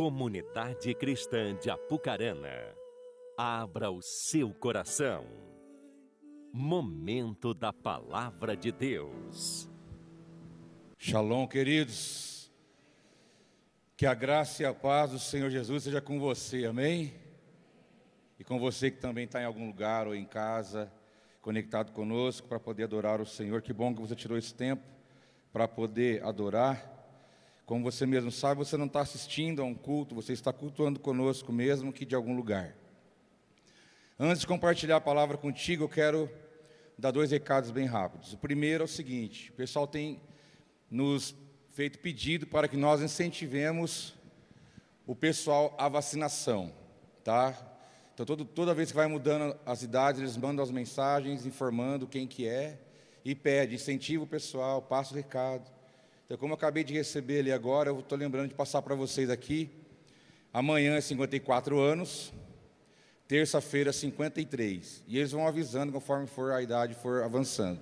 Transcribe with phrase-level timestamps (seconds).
[0.00, 2.74] Comunidade Cristã de Apucarana,
[3.36, 5.26] abra o seu coração.
[6.50, 9.68] Momento da Palavra de Deus.
[10.96, 12.50] Shalom, queridos.
[13.94, 17.12] Que a graça e a paz do Senhor Jesus seja com você, amém?
[18.38, 20.90] E com você que também está em algum lugar ou em casa,
[21.42, 23.60] conectado conosco para poder adorar o Senhor.
[23.60, 24.82] Que bom que você tirou esse tempo
[25.52, 26.99] para poder adorar.
[27.70, 31.52] Como você mesmo sabe, você não está assistindo a um culto, você está cultuando conosco
[31.52, 32.74] mesmo que de algum lugar.
[34.18, 36.28] Antes de compartilhar a palavra contigo, eu quero
[36.98, 38.32] dar dois recados bem rápidos.
[38.32, 40.20] O primeiro é o seguinte: o pessoal tem
[40.90, 41.32] nos
[41.70, 44.16] feito pedido para que nós incentivemos
[45.06, 46.72] o pessoal à vacinação,
[47.22, 47.56] tá?
[48.12, 52.26] Então, todo, toda vez que vai mudando as idades, eles mandam as mensagens informando quem
[52.26, 52.80] que é
[53.24, 55.78] e pede, incentiva o pessoal, passa o recado.
[56.30, 59.28] Então, como eu acabei de receber ali agora, eu estou lembrando de passar para vocês
[59.28, 59.68] aqui.
[60.52, 62.32] Amanhã é 54 anos,
[63.26, 65.02] terça-feira 53.
[65.08, 67.80] E eles vão avisando conforme for a idade for avançando.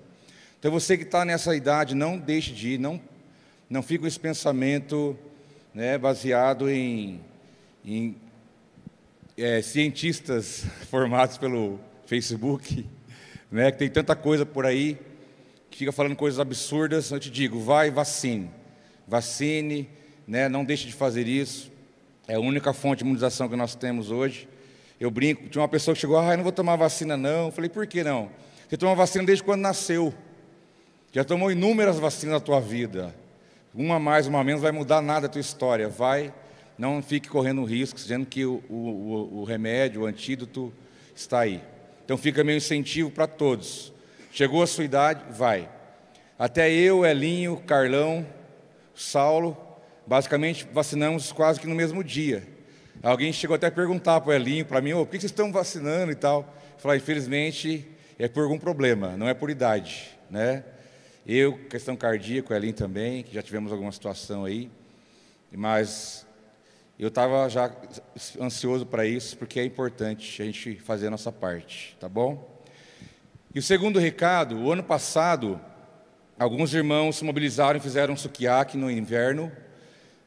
[0.57, 2.99] Então você que está nessa idade, não deixe de ir, não,
[3.69, 5.15] não fique com esse pensamento
[5.71, 7.21] né, baseado em,
[7.85, 8.15] em
[9.37, 12.83] é, cientistas formados pelo Facebook,
[13.51, 14.97] né, que tem tanta coisa por aí
[15.79, 18.51] fica falando coisas absurdas, eu te digo, vai vacine.
[19.07, 19.87] Vacine,
[20.27, 20.49] né?
[20.49, 21.71] não deixe de fazer isso.
[22.27, 24.45] É a única fonte de imunização que nós temos hoje.
[24.99, 27.45] Eu brinco, tinha uma pessoa que chegou, ah, eu não vou tomar vacina não.
[27.45, 28.29] Eu falei, por que não?
[28.67, 30.13] Você toma vacina desde quando nasceu.
[31.13, 33.15] Já tomou inúmeras vacinas na tua vida.
[33.73, 35.87] Uma mais, uma menos, vai mudar nada a tua história.
[35.87, 36.33] Vai,
[36.77, 40.73] não fique correndo risco, dizendo que o, o, o remédio, o antídoto
[41.15, 41.63] está aí.
[42.03, 43.93] Então fica meu incentivo para todos.
[44.31, 45.69] Chegou a sua idade, vai.
[46.37, 48.25] Até eu, Elinho, Carlão,
[48.95, 49.57] Saulo,
[50.05, 52.47] basicamente vacinamos quase que no mesmo dia.
[53.01, 55.51] Alguém chegou até a perguntar para o Elinho, para mim, oh, por que vocês estão
[55.51, 56.41] vacinando e tal?
[56.73, 60.63] Eu falei, infelizmente, é por algum problema, não é por idade, né?
[61.25, 64.69] Eu, questão cardíaca, o Elinho também, que já tivemos alguma situação aí,
[65.51, 66.25] mas
[66.97, 67.71] eu estava já
[68.41, 72.58] ansioso para isso, porque é importante a gente fazer a nossa parte, tá bom?
[73.51, 75.59] E o segundo recado, o ano passado,
[76.37, 78.17] alguns irmãos se mobilizaram e fizeram um
[78.77, 79.51] no inverno.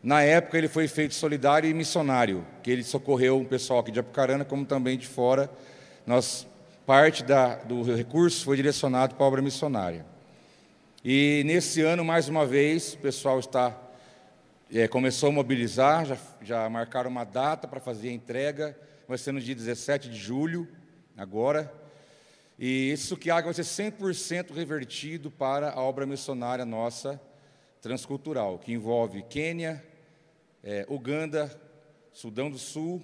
[0.03, 4.01] Na época ele foi feito solidário e missionário, que ele socorreu um pessoal aqui de
[4.01, 5.49] Apucarana, como também de fora.
[6.05, 6.49] Nós,
[6.85, 10.05] parte da, do recurso foi direcionado para a obra missionária.
[11.05, 13.79] E nesse ano, mais uma vez, o pessoal está
[14.75, 19.31] é, começou a mobilizar, já, já marcaram uma data para fazer a entrega, vai ser
[19.31, 20.67] no dia 17 de julho,
[21.17, 21.82] agora.
[22.65, 27.21] E esse sukiá vai ser 100% revertido para a obra missionária nossa
[27.81, 29.85] transcultural, que envolve Quênia,
[30.63, 31.61] é, Uganda,
[32.13, 33.03] Sudão do Sul,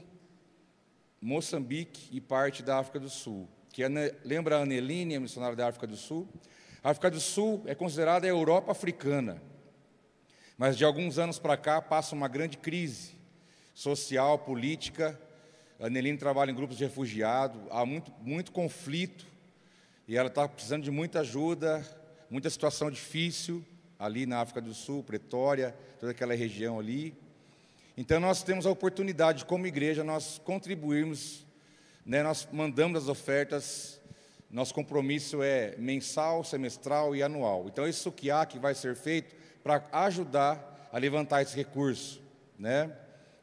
[1.21, 3.49] Moçambique e parte da África do Sul.
[3.73, 3.83] Que
[4.25, 6.29] lembra a Aneline, a missionária da África do Sul?
[6.81, 9.43] A África do Sul é considerada a Europa africana,
[10.57, 13.17] mas de alguns anos para cá passa uma grande crise
[13.75, 15.21] social, política.
[15.81, 19.37] A Aneline trabalha em grupos de refugiados, há muito, muito conflito
[20.09, 21.87] e ela está precisando de muita ajuda,
[22.31, 23.63] muita situação difícil
[23.99, 27.15] ali na África do Sul, Pretória, toda aquela região ali.
[27.95, 31.45] Então nós temos a oportunidade, como igreja, nós contribuirmos,
[32.07, 34.01] né, nós mandamos as ofertas,
[34.51, 37.67] nosso compromisso é mensal, semestral e anual.
[37.67, 42.23] Então esse suquiá que vai ser feito para ajudar a levantar esse recurso,
[42.59, 42.91] né?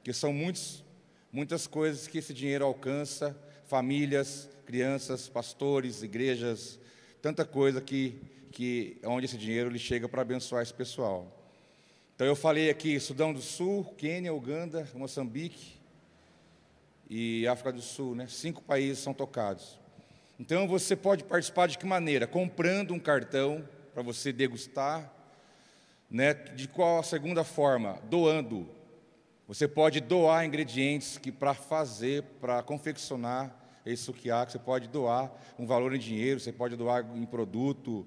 [0.04, 0.84] Que são muitos,
[1.32, 6.80] muitas coisas que esse dinheiro alcança, famílias, crianças, pastores, igrejas,
[7.22, 8.20] tanta coisa que,
[8.52, 11.32] que onde esse dinheiro ele chega para abençoar esse pessoal.
[12.16, 15.74] Então eu falei aqui Sudão do Sul, Quênia, Uganda, Moçambique
[17.10, 18.26] e África do Sul, né?
[18.28, 19.80] Cinco países são tocados.
[20.40, 22.26] Então você pode participar de que maneira?
[22.26, 25.14] Comprando um cartão para você degustar,
[26.10, 26.34] né?
[26.34, 28.00] De qual a segunda forma?
[28.10, 28.68] Doando.
[29.48, 35.32] Você pode doar ingredientes que para fazer, para confeccionar esse sukiá, que você pode doar
[35.60, 38.06] um valor em dinheiro, você pode doar em produto,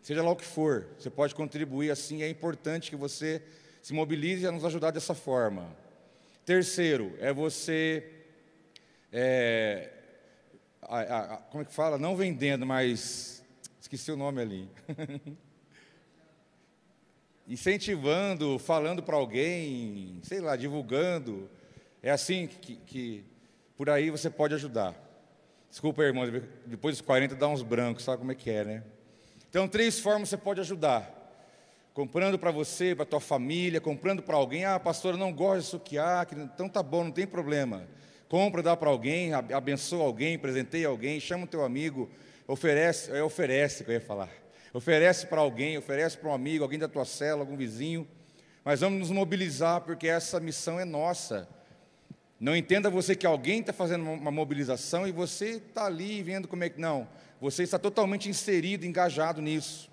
[0.00, 3.42] seja lá o que for, você pode contribuir assim, é importante que você
[3.82, 5.66] se mobilize a nos ajudar dessa forma.
[6.44, 8.08] Terceiro, é você,
[9.12, 9.90] é,
[10.82, 11.98] a, a, como é que fala?
[11.98, 13.44] Não vendendo, mas,
[13.80, 14.68] esqueci o nome ali.
[17.48, 21.48] Incentivando, falando para alguém, sei lá, divulgando.
[22.02, 23.24] É assim que, que
[23.76, 25.05] por aí você pode ajudar.
[25.70, 26.24] Desculpa, irmão,
[26.64, 28.82] depois dos 40 dá uns brancos, sabe como é que é, né?
[29.48, 31.10] Então, três formas você pode ajudar:
[31.92, 34.64] comprando para você, para tua família, comprando para alguém.
[34.64, 37.86] Ah, pastor, eu não gosto de suquiar, então tá bom, não tem problema.
[38.28, 42.10] Compra, dá para alguém, abençoa alguém, presenteia alguém, chama o teu amigo,
[42.46, 44.28] oferece, é oferece que eu ia falar.
[44.74, 48.06] Oferece para alguém, oferece para um amigo, alguém da tua cela, algum vizinho.
[48.64, 51.48] Mas vamos nos mobilizar porque essa missão é nossa.
[52.38, 56.64] Não entenda você que alguém está fazendo uma mobilização e você está ali vendo como
[56.64, 56.78] é que.
[56.78, 57.08] Não,
[57.40, 59.90] você está totalmente inserido, engajado nisso.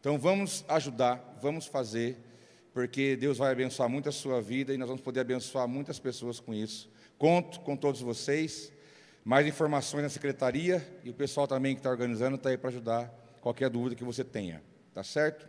[0.00, 2.18] Então vamos ajudar, vamos fazer,
[2.72, 6.40] porque Deus vai abençoar muito a sua vida e nós vamos poder abençoar muitas pessoas
[6.40, 6.90] com isso.
[7.18, 8.72] Conto com todos vocês.
[9.24, 13.08] Mais informações na secretaria e o pessoal também que está organizando está aí para ajudar
[13.40, 14.60] qualquer dúvida que você tenha.
[14.92, 15.46] Tá certo?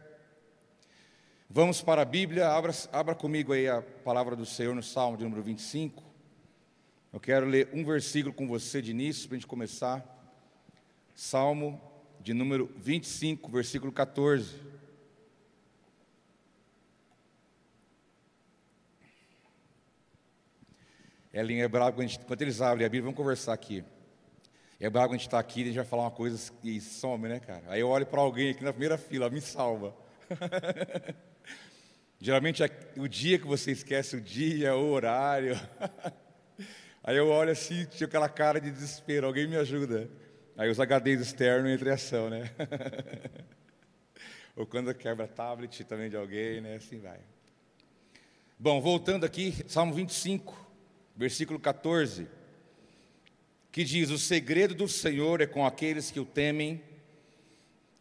[1.49, 5.23] Vamos para a Bíblia, abra, abra comigo aí a palavra do Senhor no Salmo de
[5.23, 6.12] número 25.
[7.13, 10.03] Eu quero ler um versículo com você de início para a gente começar.
[11.13, 11.79] Salmo
[12.19, 14.59] de número 25, versículo 14.
[21.31, 23.85] Ellen é bravo quando, quando eles abrem a Bíblia, vamos conversar aqui.
[24.79, 27.27] É bravo quando a gente está aqui, a gente vai falar uma coisa e some,
[27.27, 27.63] né, cara?
[27.67, 29.95] Aí eu olho para alguém aqui na primeira fila, me salva.
[32.19, 35.55] Geralmente é o dia que você esquece o dia, o horário.
[37.03, 40.09] Aí eu olho assim, tinha aquela cara de desespero, alguém me ajuda.
[40.57, 42.49] Aí os HDs externos entram em ação, né?
[44.55, 46.75] Ou quando quebra tablet também de alguém, né?
[46.75, 47.19] Assim vai.
[48.57, 50.63] Bom, voltando aqui, Salmo 25
[51.15, 52.27] versículo 14,
[53.71, 56.81] que diz: O segredo do Senhor é com aqueles que o temem,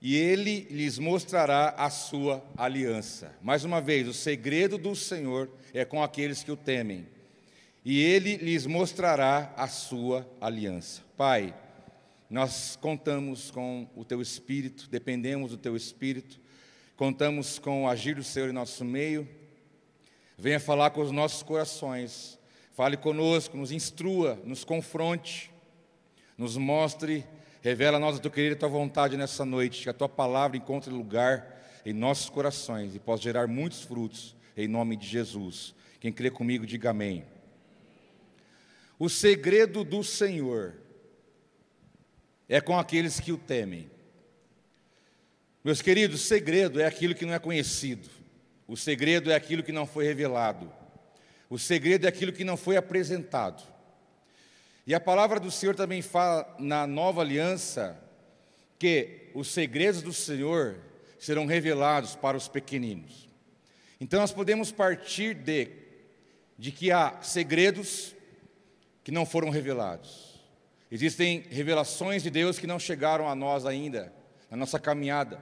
[0.01, 3.35] e ele lhes mostrará a sua aliança.
[3.41, 7.07] Mais uma vez, o segredo do Senhor é com aqueles que o temem,
[7.85, 11.03] e ele lhes mostrará a sua aliança.
[11.17, 11.55] Pai,
[12.31, 16.41] nós contamos com o teu espírito, dependemos do teu espírito,
[16.97, 19.29] contamos com o agir do Senhor em nosso meio.
[20.39, 22.39] Venha falar com os nossos corações
[22.73, 25.51] Fale conosco, nos instrua, nos confronte,
[26.39, 27.25] nos mostre,
[27.61, 30.57] revela a nós a tua querida a tua vontade nessa noite, que a tua palavra
[30.57, 35.75] encontre lugar em nossos corações e possa gerar muitos frutos, em nome de Jesus.
[36.01, 37.25] Quem crê comigo, diga amém.
[39.03, 40.75] O segredo do Senhor
[42.49, 43.91] é com aqueles que o temem.
[45.65, 48.09] Meus queridos, segredo é aquilo que não é conhecido,
[48.65, 50.73] o segredo é aquilo que não foi revelado.
[51.51, 53.65] O segredo é aquilo que não foi apresentado.
[54.87, 58.01] E a palavra do Senhor também fala na nova aliança
[58.79, 60.77] que os segredos do Senhor
[61.19, 63.29] serão revelados para os pequeninos.
[64.01, 65.71] Então nós podemos partir de,
[66.57, 68.15] de que há segredos
[69.05, 70.41] que não foram revelados.
[70.91, 74.13] Existem revelações de Deus que não chegaram a nós ainda,
[74.51, 75.41] na nossa caminhada.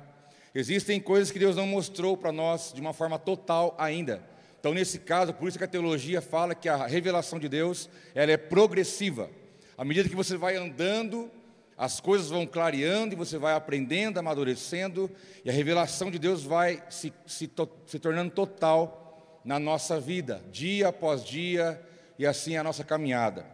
[0.55, 4.23] Existem coisas que Deus não mostrou para nós de uma forma total ainda.
[4.59, 8.31] Então, nesse caso, por isso que a teologia fala que a revelação de Deus ela
[8.31, 9.31] é progressiva.
[9.77, 11.31] À medida que você vai andando,
[11.77, 15.11] as coisas vão clareando e você vai aprendendo, amadurecendo,
[15.45, 17.51] e a revelação de Deus vai se, se,
[17.87, 21.81] se tornando total na nossa vida, dia após dia,
[22.21, 23.47] e assim a nossa caminhada.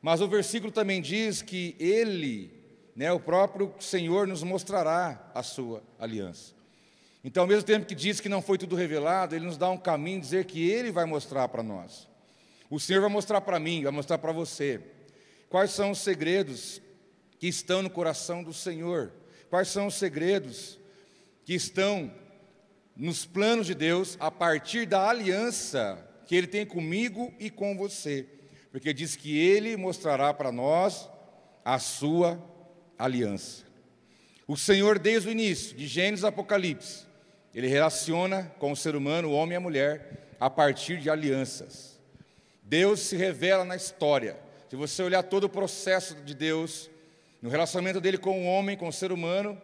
[0.00, 2.52] Mas o versículo também diz que Ele,
[2.96, 6.52] né, o próprio Senhor, nos mostrará a sua aliança.
[7.22, 9.78] Então, ao mesmo tempo que diz que não foi tudo revelado, ele nos dá um
[9.78, 12.08] caminho, dizer que ele vai mostrar para nós.
[12.68, 14.80] O Senhor vai mostrar para mim, vai mostrar para você.
[15.48, 16.82] Quais são os segredos
[17.38, 19.12] que estão no coração do Senhor?
[19.48, 20.76] Quais são os segredos
[21.44, 22.12] que estão
[22.96, 28.24] nos planos de Deus a partir da aliança que Ele tem comigo e com você?
[28.70, 31.06] Porque diz que Ele mostrará para nós
[31.62, 32.42] a sua
[32.98, 33.64] aliança.
[34.48, 37.04] O Senhor, desde o início, de Gênesis a Apocalipse,
[37.54, 42.00] ele relaciona com o ser humano, o homem e a mulher, a partir de alianças.
[42.62, 44.38] Deus se revela na história.
[44.70, 46.88] Se você olhar todo o processo de Deus,
[47.42, 49.60] no relacionamento dele com o homem, com o ser humano,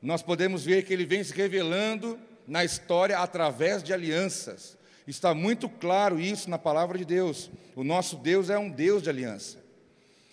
[0.00, 4.80] nós podemos ver que ele vem se revelando na história através de alianças.
[5.06, 7.50] Está muito claro isso na palavra de Deus.
[7.74, 9.62] O nosso Deus é um Deus de aliança.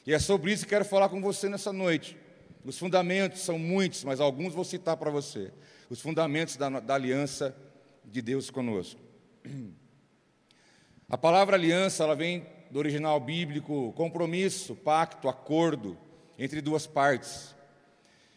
[0.05, 2.17] E é sobre isso que quero falar com você nessa noite.
[2.63, 5.51] Os fundamentos são muitos, mas alguns vou citar para você
[5.89, 7.55] os fundamentos da, da aliança
[8.05, 8.99] de Deus conosco.
[11.09, 15.97] A palavra aliança, ela vem do original bíblico compromisso, pacto, acordo
[16.37, 17.55] entre duas partes.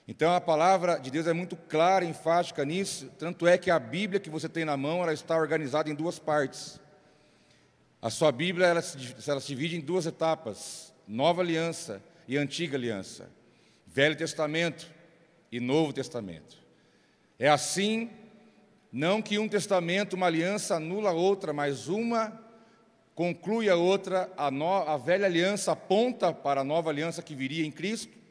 [0.07, 4.19] Então a palavra de Deus é muito clara, enfática nisso, tanto é que a Bíblia
[4.19, 6.81] que você tem na mão, ela está organizada em duas partes.
[8.01, 12.77] A sua Bíblia ela se, ela se divide em duas etapas: Nova Aliança e Antiga
[12.77, 13.31] Aliança,
[13.87, 14.91] Velho Testamento
[15.53, 16.57] e Novo Testamento.
[17.39, 18.11] É assim
[18.93, 22.39] Não que um testamento, uma aliança anula a outra, mas uma
[23.15, 24.31] conclui a outra.
[24.37, 28.22] A, no, a velha aliança aponta para a nova aliança que viria em Cristo.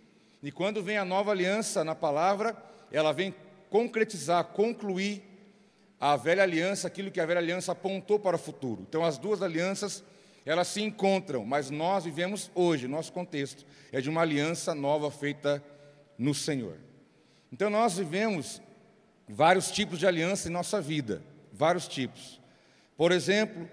[0.43, 2.55] E quando vem a nova aliança na palavra,
[2.91, 3.33] ela vem
[3.69, 5.23] concretizar, concluir
[5.99, 8.85] a velha aliança, aquilo que a velha aliança apontou para o futuro.
[8.87, 10.03] Então, as duas alianças,
[10.45, 15.63] elas se encontram, mas nós vivemos hoje, nosso contexto é de uma aliança nova feita
[16.17, 16.77] no Senhor.
[17.53, 18.61] Então, nós vivemos
[19.27, 21.21] vários tipos de aliança em nossa vida,
[21.53, 22.41] vários tipos.
[22.97, 23.69] Por exemplo,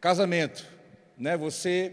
[0.00, 0.66] casamento,
[1.16, 1.36] né?
[1.36, 1.92] Você,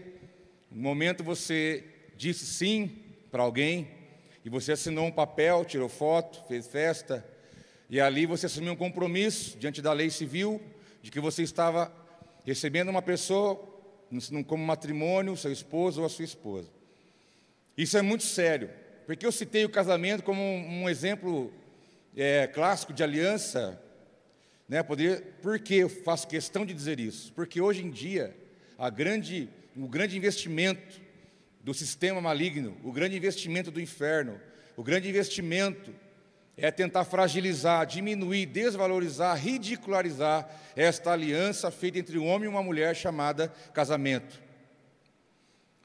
[0.70, 1.84] no momento você
[2.16, 2.98] disse sim
[3.30, 3.95] para alguém
[4.46, 7.26] e você assinou um papel, tirou foto, fez festa,
[7.90, 10.62] e ali você assumiu um compromisso diante da lei civil
[11.02, 11.92] de que você estava
[12.44, 13.60] recebendo uma pessoa
[14.46, 16.70] como matrimônio, seu esposo ou a sua esposa.
[17.76, 18.70] Isso é muito sério,
[19.04, 21.52] porque eu citei o casamento como um, exemplo
[22.16, 23.82] é, clássico de aliança,
[24.68, 24.80] né?
[24.80, 27.32] Poder, por que eu faço questão de dizer isso?
[27.32, 28.32] Porque hoje em dia
[28.94, 31.00] grande, o grande investimento
[31.66, 34.40] do sistema maligno, o grande investimento do inferno,
[34.76, 35.92] o grande investimento
[36.56, 42.94] é tentar fragilizar, diminuir, desvalorizar, ridicularizar esta aliança feita entre um homem e uma mulher
[42.94, 44.40] chamada casamento.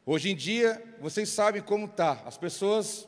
[0.05, 2.21] Hoje em dia, vocês sabem como está.
[2.27, 3.07] As pessoas,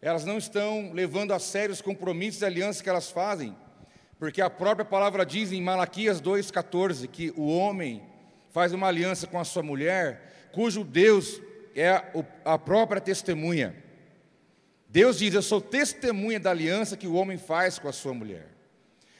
[0.00, 3.52] elas não estão levando a sério os compromissos e alianças que elas fazem,
[4.16, 8.00] porque a própria palavra diz em Malaquias 2,14 que o homem
[8.50, 11.42] faz uma aliança com a sua mulher, cujo Deus
[11.76, 12.02] é
[12.44, 13.74] a própria testemunha.
[14.88, 18.48] Deus diz: Eu sou testemunha da aliança que o homem faz com a sua mulher.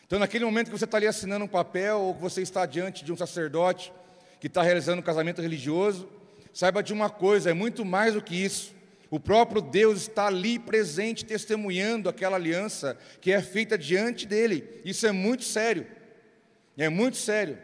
[0.07, 3.05] Então, naquele momento que você está ali assinando um papel, ou que você está diante
[3.05, 3.93] de um sacerdote
[4.41, 6.09] que está realizando um casamento religioso,
[6.53, 8.75] saiba de uma coisa: é muito mais do que isso.
[9.11, 14.81] O próprio Deus está ali presente, testemunhando aquela aliança que é feita diante dele.
[14.85, 15.87] Isso é muito sério.
[16.77, 17.59] É muito sério.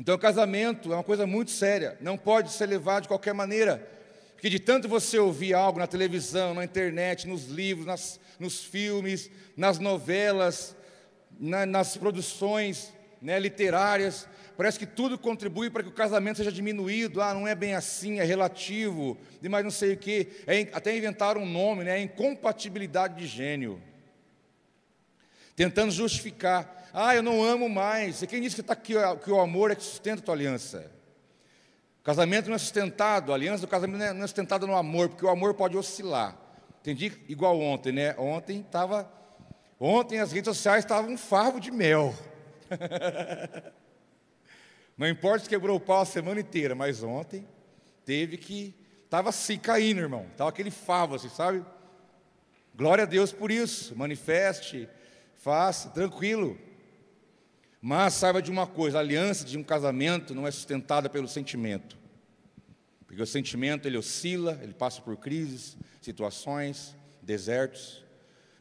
[0.00, 3.86] Então, casamento é uma coisa muito séria, não pode ser levado de qualquer maneira.
[4.32, 9.30] Porque de tanto você ouvir algo na televisão, na internet, nos livros, nas, nos filmes,
[9.54, 10.74] nas novelas,
[11.38, 14.26] na, nas produções né, literárias,
[14.56, 17.20] parece que tudo contribui para que o casamento seja diminuído.
[17.20, 20.28] Ah, não é bem assim, é relativo, de mais não sei o quê.
[20.46, 23.78] É, até inventaram um nome, né, incompatibilidade de gênio.
[25.60, 26.88] Tentando justificar.
[26.90, 28.22] Ah, eu não amo mais.
[28.22, 30.90] E quem disse que, tá aqui, que o amor é que sustenta a tua aliança?
[32.02, 35.28] Casamento não é sustentado, a aliança do casamento não é sustentada no amor, porque o
[35.28, 36.34] amor pode oscilar.
[36.80, 37.12] Entendi?
[37.28, 38.14] Igual ontem, né?
[38.16, 39.12] Ontem estava.
[39.78, 42.14] Ontem as redes sociais estavam um favo de mel.
[44.96, 47.46] não importa se quebrou o pau a semana inteira, mas ontem
[48.06, 48.74] teve que.
[49.04, 50.24] Estava assim, caindo, irmão.
[50.32, 51.62] Estava aquele favo, assim, sabe?
[52.74, 53.94] Glória a Deus por isso.
[53.94, 54.88] Manifeste,
[55.40, 56.58] faça, tranquilo.
[57.80, 61.98] Mas saiba de uma coisa: a aliança de um casamento não é sustentada pelo sentimento.
[63.06, 68.04] Porque o sentimento ele oscila, ele passa por crises, situações, desertos.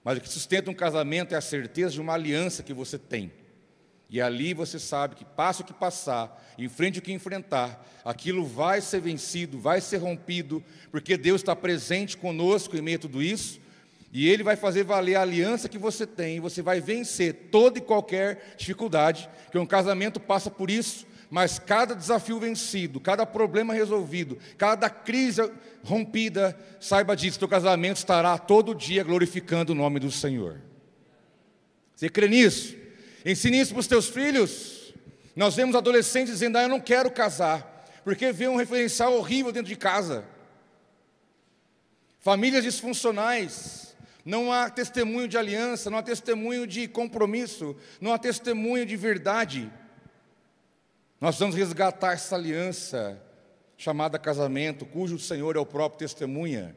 [0.04, 3.32] Mas o que sustenta um casamento é a certeza de uma aliança que você tem.
[4.10, 8.82] E ali você sabe que passo o que passar, enfrente o que enfrentar, aquilo vai
[8.82, 13.62] ser vencido, vai ser rompido, porque Deus está presente conosco em meio a tudo isso,
[14.12, 17.78] e Ele vai fazer valer a aliança que você tem, e você vai vencer toda
[17.78, 23.74] e qualquer dificuldade, que um casamento passa por isso, mas cada desafio vencido, cada problema
[23.74, 25.42] resolvido, cada crise
[25.84, 30.60] rompida, saiba disso, teu casamento estará todo dia glorificando o nome do Senhor.
[31.96, 32.75] Você crê nisso?
[33.25, 34.94] Ensine isso para os teus filhos.
[35.36, 39.70] Nós vemos adolescentes dizendo: ah, eu não quero casar, porque vê um referencial horrível dentro
[39.70, 40.25] de casa.
[42.20, 43.88] Famílias disfuncionais,
[44.30, 49.74] não há testemunho de aliança, não há testemunho de compromisso, não há testemunho de verdade.
[51.20, 53.20] Nós vamos resgatar essa aliança
[53.76, 56.76] chamada casamento, cujo Senhor é o próprio testemunha,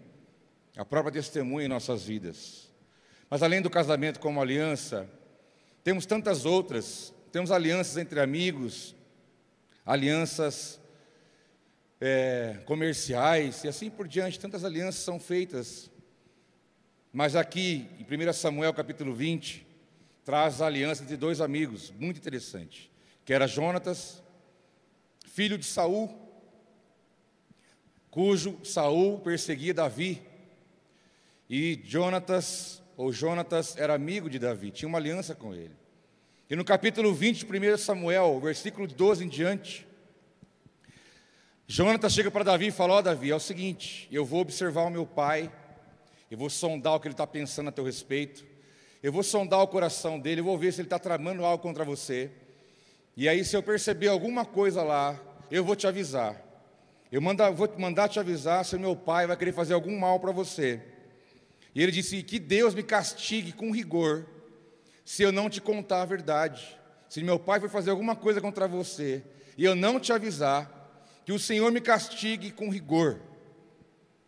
[0.79, 2.73] a própria testemunha em nossas vidas.
[3.29, 5.07] Mas além do casamento como aliança,
[5.85, 7.13] temos tantas outras.
[7.31, 8.97] Temos alianças entre amigos,
[9.85, 10.81] alianças
[12.01, 14.41] é, comerciais e assim por diante.
[14.41, 15.92] Tantas alianças são feitas
[17.13, 19.67] mas aqui, em 1 Samuel capítulo 20,
[20.25, 22.91] traz a aliança de dois amigos, muito interessante,
[23.23, 24.23] que era Jonatas,
[25.27, 26.11] filho de Saul,
[28.11, 30.23] cujo Saul perseguia Davi.
[31.51, 35.77] E Jonatas, ou Jonatas, era amigo de Davi, tinha uma aliança com ele.
[36.49, 39.87] E no capítulo 20 de 1 Samuel, versículo 12 em diante,
[41.67, 44.85] Jonatas chega para Davi e fala: Ó oh, Davi, é o seguinte, eu vou observar
[44.85, 45.51] o meu pai
[46.33, 48.43] eu vou sondar o que ele está pensando a teu respeito.
[49.03, 51.85] Eu vou sondar o coração dele, eu vou ver se ele está tramando algo contra
[51.85, 52.31] você.
[53.15, 55.21] E aí, se eu perceber alguma coisa lá,
[55.51, 56.41] eu vou te avisar.
[57.11, 60.33] Eu manda, vou mandar te avisar se meu pai vai querer fazer algum mal para
[60.33, 60.81] você.
[61.75, 64.27] E ele disse: Que Deus me castigue com rigor,
[65.05, 66.79] se eu não te contar a verdade.
[67.11, 69.23] Se meu pai for fazer alguma coisa contra você
[69.59, 73.21] e eu não te avisar, que o Senhor me castigue com rigor.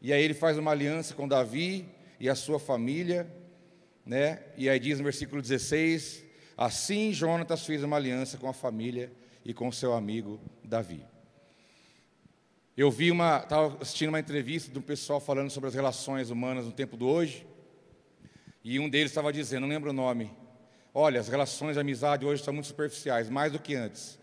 [0.04, 1.88] E aí ele faz uma aliança com Davi
[2.20, 3.26] e a sua família,
[4.04, 4.42] né?
[4.54, 6.22] E aí diz no versículo 16:
[6.58, 9.10] Assim Jonatas fez uma aliança com a família
[9.42, 11.02] e com seu amigo Davi.
[12.76, 16.66] Eu vi uma, estava assistindo uma entrevista de um pessoal falando sobre as relações humanas
[16.66, 17.46] no tempo do hoje,
[18.62, 20.30] e um deles estava dizendo, não lembro o nome,
[20.92, 24.18] olha, as relações de amizade hoje estão muito superficiais, mais do que antes.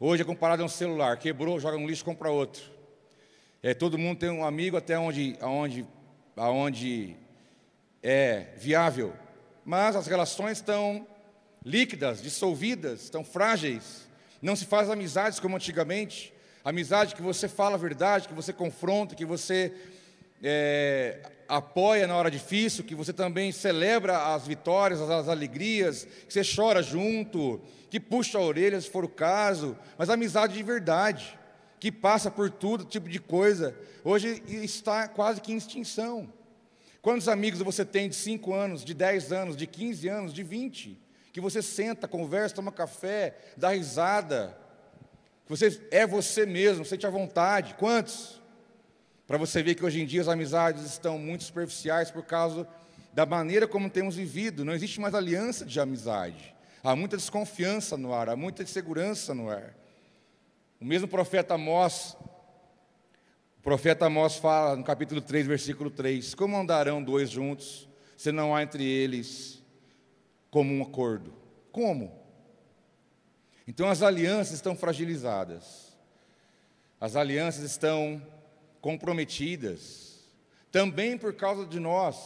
[0.00, 2.79] Hoje é comparado a um celular, quebrou, joga no lixo, compra outro.
[3.62, 5.86] É, todo mundo tem um amigo até onde, aonde,
[6.34, 7.14] aonde
[8.02, 9.12] é viável,
[9.66, 11.06] mas as relações estão
[11.62, 14.08] líquidas, dissolvidas, estão frágeis.
[14.40, 16.32] Não se faz amizades como antigamente.
[16.64, 19.74] Amizade que você fala a verdade, que você confronta, que você
[20.42, 26.32] é, apoia na hora difícil, que você também celebra as vitórias, as, as, alegrias, que
[26.32, 31.38] você chora junto, que puxa a orelha se for o caso, mas amizade de verdade,
[31.80, 36.32] que passa por todo tipo de coisa, hoje está quase que em extinção.
[37.02, 41.00] Quantos amigos você tem de 5 anos, de 10 anos, de 15 anos, de 20?
[41.32, 44.56] Que você senta, conversa, toma café, dá risada,
[45.50, 47.74] você é você mesmo, sente à vontade.
[47.74, 48.40] Quantos?
[49.26, 52.68] Para você ver que hoje em dia as amizades estão muito superficiais por causa
[53.12, 54.64] da maneira como temos vivido.
[54.64, 56.54] Não existe mais aliança de amizade.
[56.84, 59.74] Há muita desconfiança no ar, há muita insegurança no ar.
[60.80, 62.16] O mesmo profeta Amós,
[63.58, 68.56] o profeta Amós fala no capítulo 3, versículo 3: Como andarão dois juntos, se não
[68.56, 69.62] há entre eles
[70.50, 71.34] como um acordo?
[71.70, 72.18] Como?
[73.68, 75.94] Então as alianças estão fragilizadas,
[76.98, 78.22] as alianças estão
[78.80, 80.24] comprometidas,
[80.72, 82.16] também por causa de nós.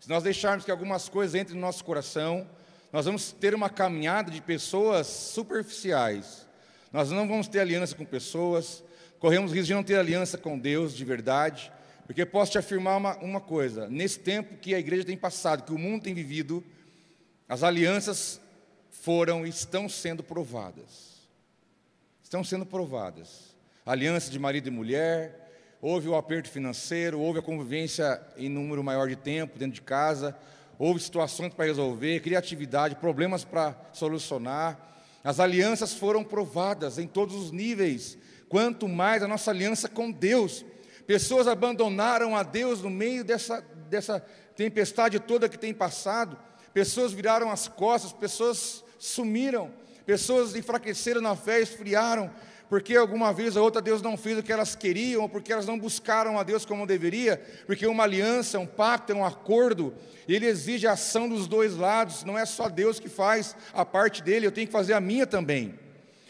[0.00, 2.44] Se nós deixarmos que algumas coisas entrem no nosso coração,
[2.92, 6.47] nós vamos ter uma caminhada de pessoas superficiais.
[6.92, 8.82] Nós não vamos ter aliança com pessoas,
[9.18, 11.70] corremos risco de não ter aliança com Deus de verdade,
[12.06, 15.72] porque posso te afirmar uma, uma coisa: nesse tempo que a igreja tem passado, que
[15.72, 16.64] o mundo tem vivido,
[17.48, 18.40] as alianças
[18.90, 21.18] foram e estão sendo provadas.
[22.22, 23.56] Estão sendo provadas.
[23.86, 25.48] Aliança de marido e mulher,
[25.80, 30.36] houve o aperto financeiro, houve a convivência em número maior de tempo dentro de casa,
[30.78, 34.78] houve situações para resolver, criatividade, problemas para solucionar.
[35.22, 38.16] As alianças foram provadas em todos os níveis,
[38.48, 40.64] quanto mais a nossa aliança com Deus.
[41.06, 44.20] Pessoas abandonaram a Deus no meio dessa, dessa
[44.54, 46.38] tempestade toda que tem passado,
[46.72, 49.72] pessoas viraram as costas, pessoas sumiram,
[50.04, 52.30] pessoas enfraqueceram na fé, esfriaram,
[52.68, 55.66] porque alguma vez ou outra Deus não fez o que elas queriam, ou porque elas
[55.66, 59.94] não buscaram a Deus como deveria, porque uma aliança, um pacto, um acordo,
[60.28, 64.22] ele exige a ação dos dois lados, não é só Deus que faz a parte
[64.22, 65.78] dele, eu tenho que fazer a minha também.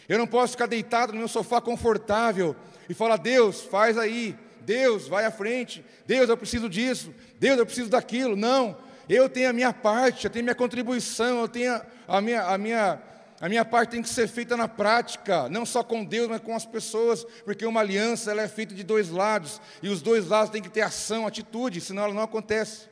[0.08, 2.54] Eu não posso ficar deitado no meu sofá confortável
[2.88, 7.66] e falar, Deus, faz aí, Deus, vai à frente, Deus, eu preciso disso, Deus, eu
[7.66, 8.36] preciso daquilo.
[8.36, 8.76] Não,
[9.08, 12.56] eu tenho a minha parte, eu tenho a minha contribuição, eu tenho a minha, a
[12.56, 13.02] minha,
[13.40, 16.54] a minha parte tem que ser feita na prática, não só com Deus, mas com
[16.56, 20.50] as pessoas, porque uma aliança ela é feita de dois lados, e os dois lados
[20.50, 22.88] têm que ter ação, atitude, senão ela não acontece.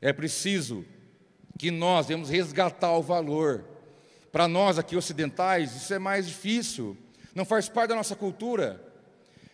[0.00, 0.86] É preciso
[1.58, 3.64] que nós vamos resgatar o valor.
[4.32, 6.96] Para nós aqui ocidentais, isso é mais difícil,
[7.34, 8.82] não faz parte da nossa cultura.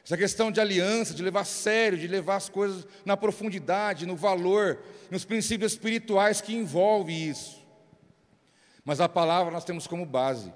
[0.05, 4.14] Essa questão de aliança, de levar a sério, de levar as coisas na profundidade, no
[4.14, 4.79] valor,
[5.11, 7.65] nos princípios espirituais que envolve isso.
[8.87, 10.55] Mas a palavra nós temos como base.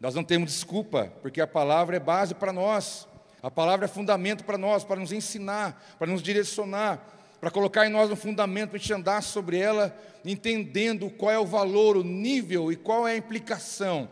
[0.00, 3.06] Nós não temos desculpa, porque a palavra é base para nós.
[3.40, 6.98] A palavra é fundamento para nós, para nos ensinar, para nos direcionar,
[7.40, 11.38] para colocar em nós um fundamento, para a gente andar sobre ela, entendendo qual é
[11.38, 14.08] o valor, o nível e qual é a implicação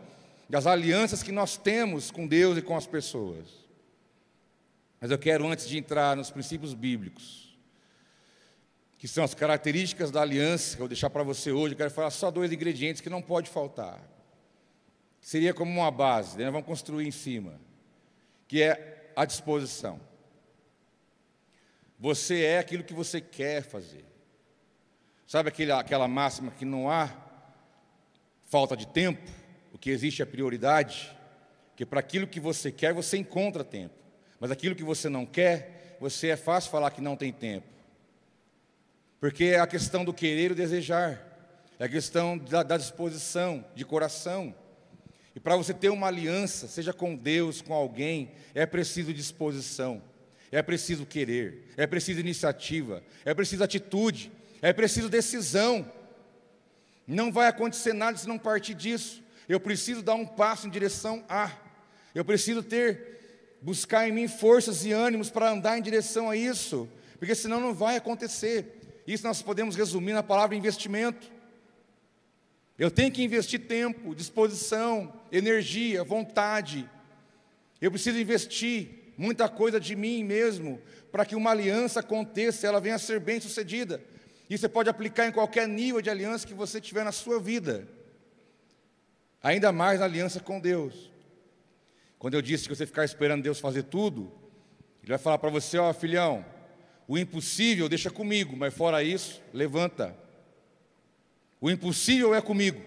[0.49, 3.45] das alianças que nós temos com Deus e com as pessoas.
[5.01, 7.42] Mas eu quero, antes de entrar nos princípios bíblicos,
[9.03, 11.91] que são as características da aliança, que eu vou deixar para você hoje, eu quero
[11.91, 14.01] falar só dois ingredientes que não pode faltar.
[15.19, 16.49] Seria como uma base, né?
[16.49, 17.59] vamos construir em cima,
[18.47, 19.99] que é a disposição.
[21.99, 24.05] Você é aquilo que você quer fazer.
[25.27, 27.13] Sabe aquele, aquela máxima que não há
[28.45, 29.29] falta de tempo?
[29.73, 31.13] O que existe é prioridade?
[31.75, 33.95] Que para aquilo que você quer, você encontra tempo.
[34.39, 37.72] Mas aquilo que você não quer, você é fácil falar que não tem tempo.
[39.23, 41.17] Porque é a questão do querer e desejar,
[41.79, 44.53] é a questão da, da disposição de coração.
[45.33, 50.03] E para você ter uma aliança, seja com Deus, com alguém, é preciso disposição,
[50.51, 54.29] é preciso querer, é preciso iniciativa, é preciso atitude,
[54.61, 55.89] é preciso decisão.
[57.07, 59.23] Não vai acontecer nada se não partir disso.
[59.47, 61.49] Eu preciso dar um passo em direção a.
[62.13, 66.89] Eu preciso ter, buscar em mim forças e ânimos para andar em direção a isso,
[67.17, 68.81] porque senão não vai acontecer.
[69.05, 71.31] Isso nós podemos resumir na palavra investimento.
[72.77, 76.89] Eu tenho que investir tempo, disposição, energia, vontade.
[77.79, 82.95] Eu preciso investir muita coisa de mim mesmo para que uma aliança aconteça, ela venha
[82.95, 84.01] a ser bem sucedida.
[84.49, 87.87] E você pode aplicar em qualquer nível de aliança que você tiver na sua vida.
[89.41, 91.11] Ainda mais na aliança com Deus.
[92.17, 94.31] Quando eu disse que você ficar esperando Deus fazer tudo,
[95.01, 96.45] Ele vai falar para você: ó, filhão,
[97.07, 100.15] o impossível deixa comigo, mas fora isso, levanta.
[101.59, 102.81] O impossível é comigo,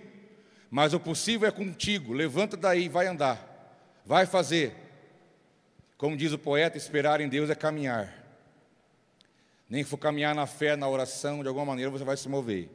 [0.70, 2.12] mas o possível é contigo.
[2.12, 4.74] Levanta daí, vai andar, vai fazer.
[5.96, 8.24] Como diz o poeta, esperar em Deus é caminhar.
[9.68, 12.68] Nem que for caminhar na fé, na oração, de alguma maneira você vai se mover.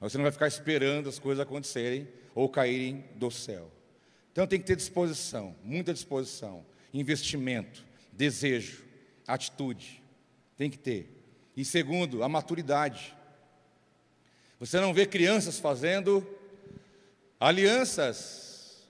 [0.00, 3.70] Mas você não vai ficar esperando as coisas acontecerem ou caírem do céu.
[4.32, 8.84] Então tem que ter disposição, muita disposição, investimento, desejo,
[9.26, 9.99] atitude.
[10.60, 11.08] Tem que ter.
[11.56, 13.16] E segundo, a maturidade.
[14.58, 16.22] Você não vê crianças fazendo
[17.40, 18.86] alianças.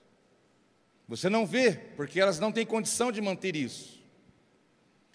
[1.07, 4.03] Você não vê, porque elas não têm condição de manter isso.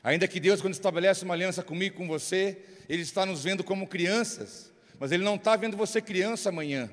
[0.03, 2.57] Ainda que Deus, quando estabelece uma aliança comigo com você,
[2.89, 6.91] Ele está nos vendo como crianças, mas Ele não está vendo você criança amanhã.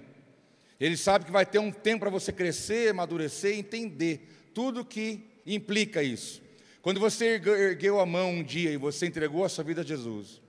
[0.77, 6.03] Ele sabe que vai ter um tempo para você crescer, amadurecer entender tudo que implica
[6.03, 6.42] isso.
[6.83, 10.41] Quando você ergueu a mão um dia e você entregou a sua vida a Jesus,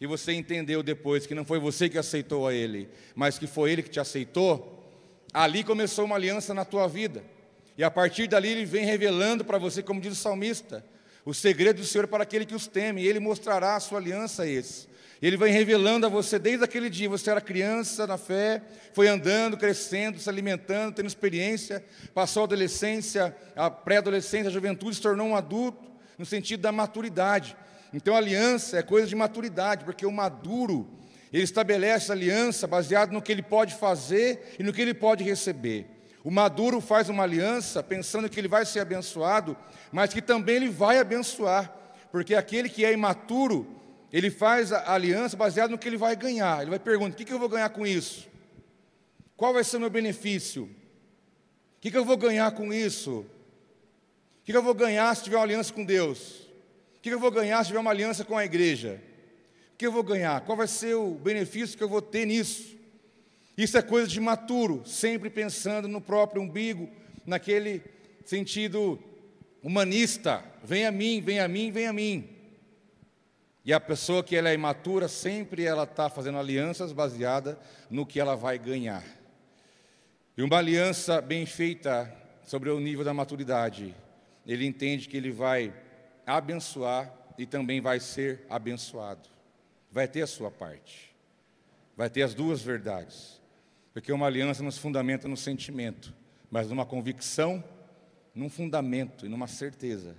[0.00, 3.70] e você entendeu depois que não foi você que aceitou a Ele, mas que foi
[3.70, 4.84] Ele que te aceitou,
[5.32, 7.22] ali começou uma aliança na tua vida.
[7.78, 10.84] E a partir dali Ele vem revelando para você, como diz o salmista,
[11.24, 14.00] o segredo do Senhor é para aquele que os teme, e Ele mostrará a sua
[14.00, 14.88] aliança a esse.
[15.20, 19.56] Ele vai revelando a você desde aquele dia, você era criança na fé, foi andando,
[19.56, 25.36] crescendo, se alimentando, tendo experiência, passou a adolescência, a pré-adolescência, a juventude, se tornou um
[25.36, 25.82] adulto,
[26.18, 27.56] no sentido da maturidade.
[27.92, 30.86] Então, aliança é coisa de maturidade, porque o maduro,
[31.32, 35.86] ele estabelece aliança baseado no que ele pode fazer e no que ele pode receber.
[36.22, 39.56] O maduro faz uma aliança pensando que ele vai ser abençoado,
[39.92, 41.72] mas que também ele vai abençoar,
[42.10, 43.66] porque aquele que é imaturo,
[44.16, 46.62] ele faz a aliança baseado no que ele vai ganhar.
[46.62, 48.26] Ele vai perguntar: o que, que eu vou ganhar com isso?
[49.36, 50.64] Qual vai ser o meu benefício?
[50.64, 53.18] O que, que eu vou ganhar com isso?
[53.18, 53.26] O
[54.44, 56.46] que, que eu vou ganhar se tiver uma aliança com Deus?
[57.02, 59.00] que eu vou ganhar se tiver uma aliança com a igreja?
[59.74, 60.40] O que eu vou ganhar?
[60.40, 62.74] Qual vai ser o benefício que eu vou ter nisso?
[63.56, 66.88] Isso é coisa de maturo, sempre pensando no próprio umbigo,
[67.24, 67.82] naquele
[68.24, 68.98] sentido
[69.62, 70.42] humanista.
[70.64, 72.35] Vem a mim, vem a mim, vem a mim.
[73.66, 77.58] E a pessoa que ela é imatura, sempre ela está fazendo alianças baseada
[77.90, 79.02] no que ela vai ganhar.
[80.36, 83.92] E uma aliança bem feita sobre o nível da maturidade,
[84.46, 85.74] ele entende que ele vai
[86.24, 89.28] abençoar e também vai ser abençoado.
[89.90, 91.12] Vai ter a sua parte.
[91.96, 93.40] Vai ter as duas verdades.
[93.92, 96.14] Porque uma aliança nos fundamenta no sentimento,
[96.48, 97.64] mas numa convicção,
[98.32, 100.14] num fundamento e numa certeza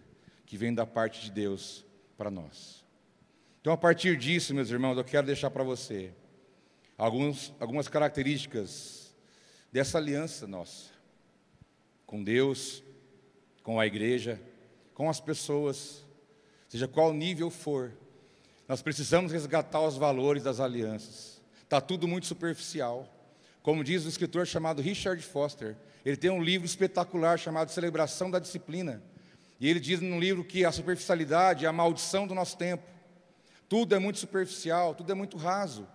[0.45, 1.85] que vem da parte de Deus
[2.17, 2.86] para nós.
[3.67, 6.13] Então, a partir disso, meus irmãos, eu quero deixar para você
[6.97, 9.13] alguns, algumas características
[9.69, 10.91] dessa aliança nossa
[12.05, 12.81] com Deus,
[13.63, 14.39] com a igreja
[14.93, 16.05] com as pessoas,
[16.69, 17.91] seja qual nível for.
[18.69, 21.41] Nós precisamos resgatar os valores das alianças.
[21.61, 23.05] Está tudo muito superficial.
[23.61, 25.75] Como diz o escritor chamado Richard Foster,
[26.05, 29.03] ele tem um livro espetacular chamado Celebração da Disciplina.
[29.59, 32.95] E ele diz no livro que a superficialidade é a maldição do nosso tempo.
[33.69, 35.87] Tudo é muito superficial, tudo é muito raso.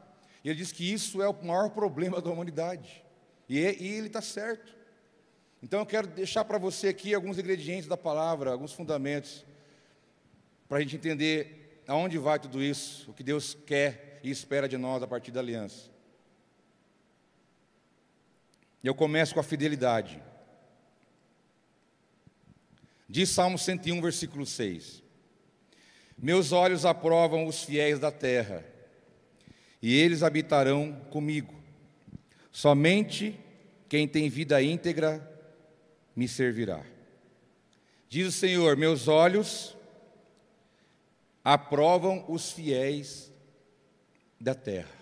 [0.44, 3.04] E ele diz que isso é o maior problema da humanidade.
[3.48, 4.74] E, é, e ele está certo.
[5.62, 9.44] Então eu quero deixar para você aqui alguns ingredientes da palavra, alguns fundamentos,
[10.68, 14.76] para a gente entender aonde vai tudo isso, o que Deus quer e espera de
[14.76, 15.90] nós a partir da aliança.
[18.82, 20.20] Eu começo com a fidelidade.
[23.08, 25.01] Diz Salmo 101, versículo 6:
[26.22, 28.64] Meus olhos aprovam os fiéis da terra,
[29.82, 31.52] e eles habitarão comigo.
[32.52, 33.36] Somente
[33.88, 35.28] quem tem vida íntegra
[36.14, 36.80] me servirá.
[38.08, 39.76] Diz o Senhor: Meus olhos
[41.42, 43.32] aprovam os fiéis
[44.40, 44.94] da terra.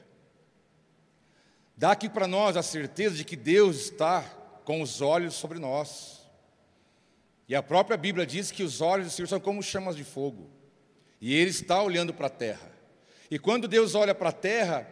[1.76, 4.22] Dá aqui para nós a certeza de que Deus está
[4.64, 6.26] com os olhos sobre nós.
[7.46, 10.60] E a própria Bíblia diz que os olhos do Senhor são como chamas de fogo.
[11.20, 12.70] E Ele está olhando para a terra.
[13.30, 14.88] E quando Deus olha para a terra,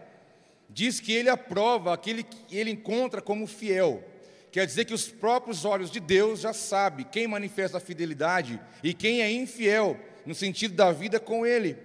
[0.68, 4.04] diz que Ele aprova aquele que Ele encontra como fiel.
[4.50, 8.94] Quer dizer que os próprios olhos de Deus já sabem quem manifesta a fidelidade e
[8.94, 11.76] quem é infiel, no sentido da vida com Ele.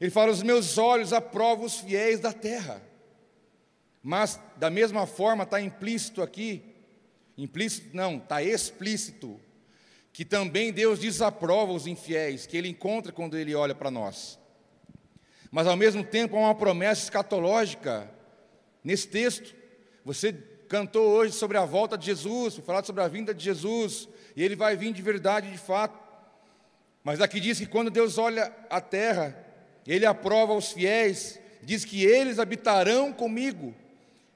[0.00, 2.82] Ele fala: Os meus olhos aprovam os fiéis da terra.
[4.02, 6.62] Mas, da mesma forma, está implícito aqui,
[7.36, 9.38] implícito não, está explícito,
[10.18, 14.36] que também Deus desaprova os infiéis, que Ele encontra quando Ele olha para nós.
[15.48, 18.10] Mas, ao mesmo tempo, há uma promessa escatológica
[18.82, 19.54] nesse texto.
[20.04, 20.32] Você
[20.68, 24.42] cantou hoje sobre a volta de Jesus, foi falado sobre a vinda de Jesus, e
[24.42, 25.96] Ele vai vir de verdade, de fato.
[27.04, 29.38] Mas aqui diz que quando Deus olha a terra,
[29.86, 33.72] Ele aprova os fiéis, diz que eles habitarão comigo.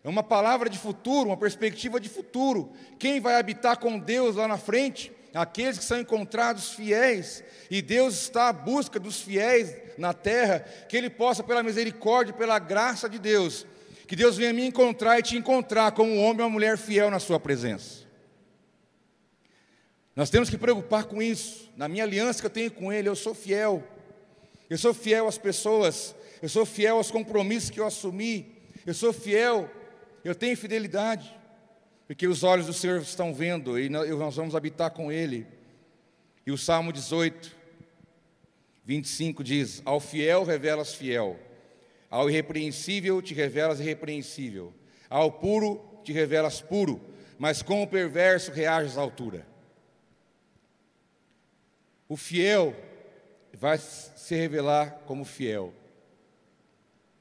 [0.05, 2.73] É uma palavra de futuro, uma perspectiva de futuro.
[3.01, 5.11] Quem vai habitar com Deus lá na frente?
[5.35, 7.43] Aqueles que são encontrados fiéis.
[7.71, 12.59] E Deus está à busca dos fiéis na terra, que Ele possa, pela misericórdia, pela
[12.59, 13.67] graça de Deus,
[14.07, 17.11] que Deus venha me encontrar e te encontrar como um homem ou uma mulher fiel
[17.11, 18.03] na Sua presença.
[20.15, 21.71] Nós temos que preocupar com isso.
[21.77, 23.83] Na minha aliança que eu tenho com Ele, eu sou fiel.
[24.69, 29.13] Eu sou fiel às pessoas, eu sou fiel aos compromissos que eu assumi, eu sou
[29.13, 29.71] fiel
[30.25, 31.35] eu tenho fidelidade,
[32.13, 35.47] porque os olhos do Senhor estão vendo e nós vamos habitar com Ele.
[36.47, 37.57] E o Salmo 18,
[38.85, 41.41] 25 diz: Ao fiel revelas fiel,
[42.11, 44.75] ao irrepreensível te revelas irrepreensível,
[45.09, 47.01] ao puro te revelas puro,
[47.39, 49.47] mas com o perverso reages à altura.
[52.07, 52.77] O fiel
[53.55, 55.73] vai se revelar como fiel,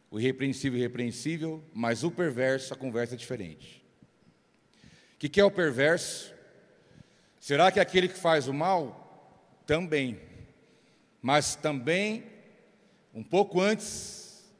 [0.10, 3.81] o irrepreensível, irrepreensível, mas o perverso, a conversa é diferente.
[5.22, 6.34] Que, que é o perverso?
[7.40, 9.62] Será que é aquele que faz o mal?
[9.68, 10.20] Também.
[11.22, 12.24] Mas também,
[13.14, 14.52] um pouco antes,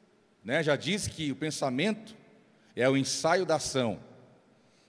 [0.46, 2.16] né, já disse que o pensamento
[2.76, 4.00] é o ensaio da ação.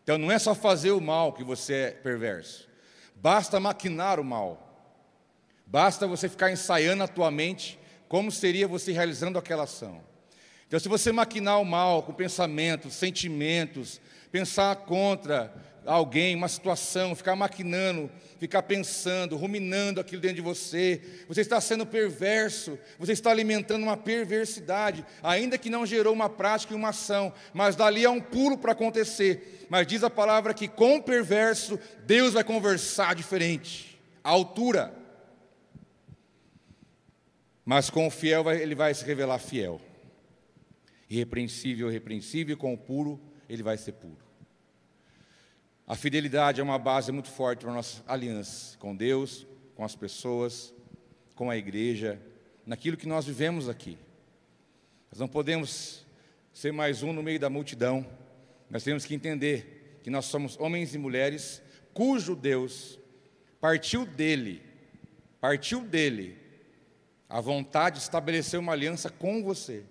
[0.02, 2.68] Então não é só fazer o mal que você é perverso.
[3.16, 4.92] Basta maquinar o mal.
[5.64, 10.02] Basta você ficar ensaiando a tua mente como seria você realizando aquela ação.
[10.72, 14.00] Então, se você maquinar o mal com pensamentos, sentimentos,
[14.32, 21.42] pensar contra alguém, uma situação, ficar maquinando, ficar pensando, ruminando aquilo dentro de você, você
[21.42, 26.76] está sendo perverso, você está alimentando uma perversidade, ainda que não gerou uma prática e
[26.76, 29.66] uma ação, mas dali há um pulo para acontecer.
[29.68, 34.94] Mas diz a palavra que com o perverso, Deus vai conversar diferente, a altura.
[37.64, 39.80] Mas com o fiel, ele vai se revelar fiel
[41.12, 44.21] irrepreensível, irrepreensível, com o puro, ele vai ser puro.
[45.92, 49.94] A fidelidade é uma base muito forte para a nossa aliança com Deus, com as
[49.94, 50.72] pessoas,
[51.34, 52.18] com a igreja,
[52.64, 53.98] naquilo que nós vivemos aqui.
[55.10, 56.06] Nós não podemos
[56.50, 58.06] ser mais um no meio da multidão,
[58.70, 61.60] nós temos que entender que nós somos homens e mulheres
[61.92, 62.98] cujo Deus
[63.60, 64.62] partiu dele,
[65.42, 66.38] partiu dele
[67.28, 69.84] a vontade de estabelecer uma aliança com você.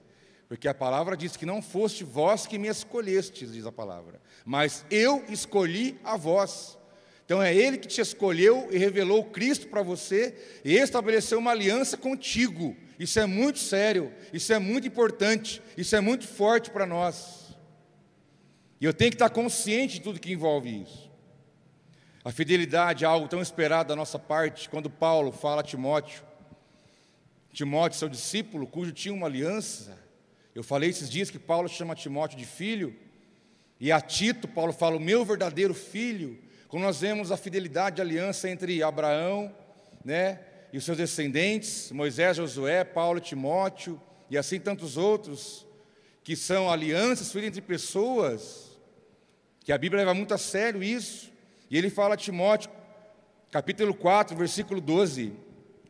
[0.52, 4.84] Porque a palavra diz que não foste vós que me escolhestes, diz a palavra, mas
[4.92, 6.78] eu escolhi a vós.
[7.24, 10.36] Então é Ele que te escolheu e revelou Cristo para você
[10.66, 12.76] e estabeleceu uma aliança contigo.
[13.00, 17.56] Isso é muito sério, isso é muito importante, isso é muito forte para nós.
[18.82, 21.10] E eu tenho que estar consciente de tudo que envolve isso.
[22.26, 26.22] A fidelidade é algo tão esperado da nossa parte, quando Paulo fala a Timóteo,
[27.54, 30.02] Timóteo, seu discípulo, cujo tinha uma aliança,
[30.54, 32.94] eu falei esses dias que Paulo chama Timóteo de filho,
[33.80, 36.38] e a Tito, Paulo fala, o meu verdadeiro filho.
[36.68, 39.54] Como nós vemos a fidelidade de aliança entre Abraão
[40.06, 40.40] né,
[40.72, 45.66] e os seus descendentes, Moisés, Josué, Paulo, Timóteo, e assim tantos outros,
[46.24, 48.78] que são alianças feitas entre pessoas,
[49.62, 51.32] que a Bíblia leva muito a sério isso.
[51.70, 52.70] E ele fala a Timóteo,
[53.50, 55.34] capítulo 4, versículo 12: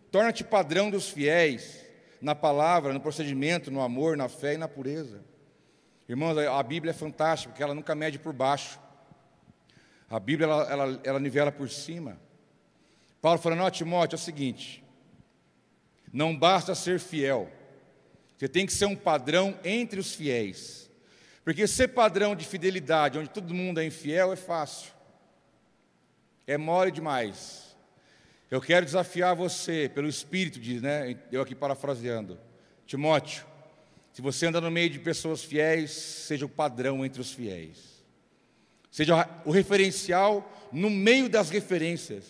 [0.10, 1.81] torna-te padrão dos fiéis
[2.22, 5.24] na palavra, no procedimento, no amor, na fé e na pureza.
[6.08, 8.80] Irmãos, a Bíblia é fantástica, porque ela nunca mede por baixo.
[10.10, 12.20] A Bíblia, ela, ela, ela nivela por cima.
[13.22, 14.84] Paulo falando, não, Timóteo, é o seguinte,
[16.12, 17.50] não basta ser fiel,
[18.42, 20.90] você tem que ser um padrão entre os fiéis.
[21.44, 24.92] Porque ser padrão de fidelidade, onde todo mundo é infiel, é fácil.
[26.48, 27.71] É mole demais.
[28.52, 31.18] Eu quero desafiar você, pelo Espírito, diz, né?
[31.32, 32.38] Eu aqui parafraseando.
[32.86, 33.46] Timóteo,
[34.12, 38.04] Se você anda no meio de pessoas fiéis, seja o padrão entre os fiéis.
[38.92, 42.26] Seja o referencial no meio das referências.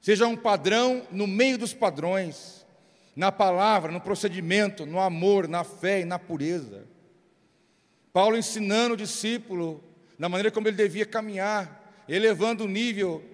[0.00, 2.64] Seja um padrão no meio dos padrões.
[3.16, 6.84] Na palavra, no procedimento, no amor, na fé e na pureza.
[8.12, 9.82] Paulo ensinando o discípulo
[10.16, 13.31] na maneira como ele devia caminhar, elevando o nível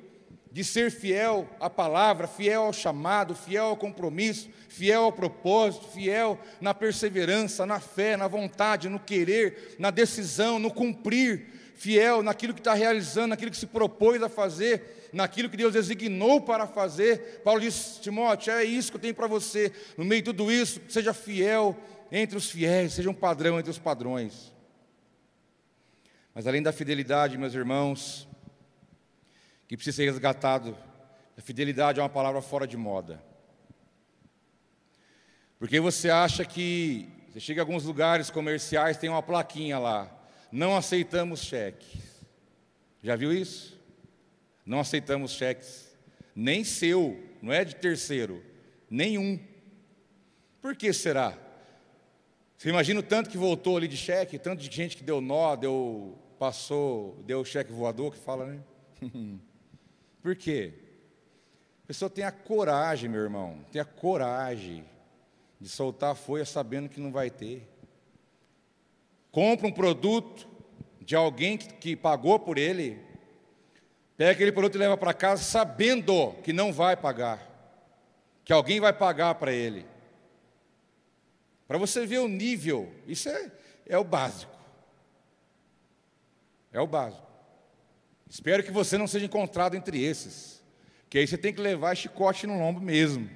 [0.51, 6.39] de ser fiel à palavra, fiel ao chamado, fiel ao compromisso, fiel ao propósito, fiel
[6.61, 12.61] na perseverança, na fé, na vontade, no querer, na decisão, no cumprir, fiel naquilo que
[12.61, 17.41] está realizando, naquilo que se propôs a fazer, naquilo que Deus designou para fazer.
[17.45, 19.73] Paulo diz: Timóteo, é isso que eu tenho para você.
[19.97, 21.77] No meio de tudo isso, seja fiel
[22.11, 24.53] entre os fiéis, seja um padrão entre os padrões.
[26.35, 28.29] Mas além da fidelidade, meus irmãos,
[29.69, 30.77] que precisa ser resgatado.
[31.37, 33.23] A fidelidade é uma palavra fora de moda.
[35.59, 40.11] Porque você acha que você chega a alguns lugares comerciais, tem uma plaquinha lá,
[40.51, 42.25] não aceitamos cheques.
[43.03, 43.79] Já viu isso?
[44.65, 45.97] Não aceitamos cheques,
[46.35, 48.43] nem seu, não é de terceiro,
[48.91, 49.39] nenhum.
[50.61, 51.37] Por que será?
[52.57, 55.55] Você imagina o tanto que voltou ali de cheque, tanto de gente que deu nó,
[55.55, 58.61] deu, passou, deu cheque voador, que fala, né?
[60.29, 60.75] Por quê?
[61.85, 64.85] A pessoa tem a coragem, meu irmão, tem a coragem
[65.59, 67.67] de soltar a folha sabendo que não vai ter.
[69.33, 70.47] Compra um produto
[71.01, 73.03] de alguém que, que pagou por ele,
[74.19, 77.41] pega aquele produto e leva para casa sabendo que não vai pagar,
[78.45, 79.87] que alguém vai pagar para ele.
[81.67, 83.51] Para você ver o nível, isso é,
[83.87, 84.55] é o básico.
[86.71, 87.28] É o básico.
[88.29, 90.63] Espero que você não seja encontrado entre esses.
[91.09, 93.29] Que aí você tem que levar chicote no lombo mesmo.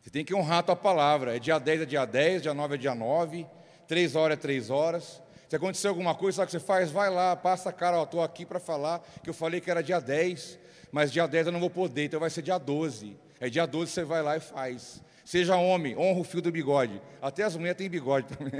[0.00, 1.36] Você tem que honrar a tua palavra.
[1.36, 3.46] É dia 10 é dia 10, dia 9 é dia 9,
[3.88, 5.22] 3 horas é 3 horas.
[5.48, 6.90] Se acontecer alguma coisa, sabe o que você faz?
[6.90, 10.00] Vai lá, passa a cara, estou aqui para falar que eu falei que era dia
[10.00, 10.58] 10,
[10.90, 13.16] mas dia 10 eu não vou poder, então vai ser dia 12.
[13.40, 15.02] É dia 12 você vai lá e faz.
[15.24, 17.00] Seja homem, honra o fio do bigode.
[17.20, 18.52] Até as mulheres têm bigode também.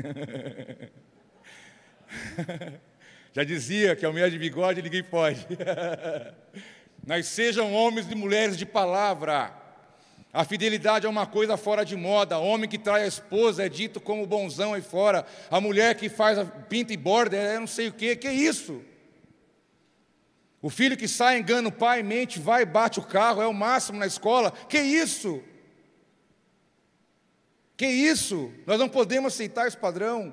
[3.35, 5.44] Já dizia que a mulher de bigode ninguém pode.
[7.05, 9.53] Mas sejam homens e mulheres de palavra.
[10.33, 12.38] A fidelidade é uma coisa fora de moda.
[12.38, 15.27] Homem que trai a esposa é dito como bonzão aí fora.
[15.51, 18.14] A mulher que faz a pinta e borda é não sei o quê.
[18.14, 18.81] Que isso?
[20.62, 23.99] O filho que sai, engana o pai, mente, vai bate o carro, é o máximo
[23.99, 24.53] na escola.
[24.68, 25.42] Que isso?
[27.77, 28.53] Que isso?
[28.64, 30.33] Nós não podemos aceitar esse padrão.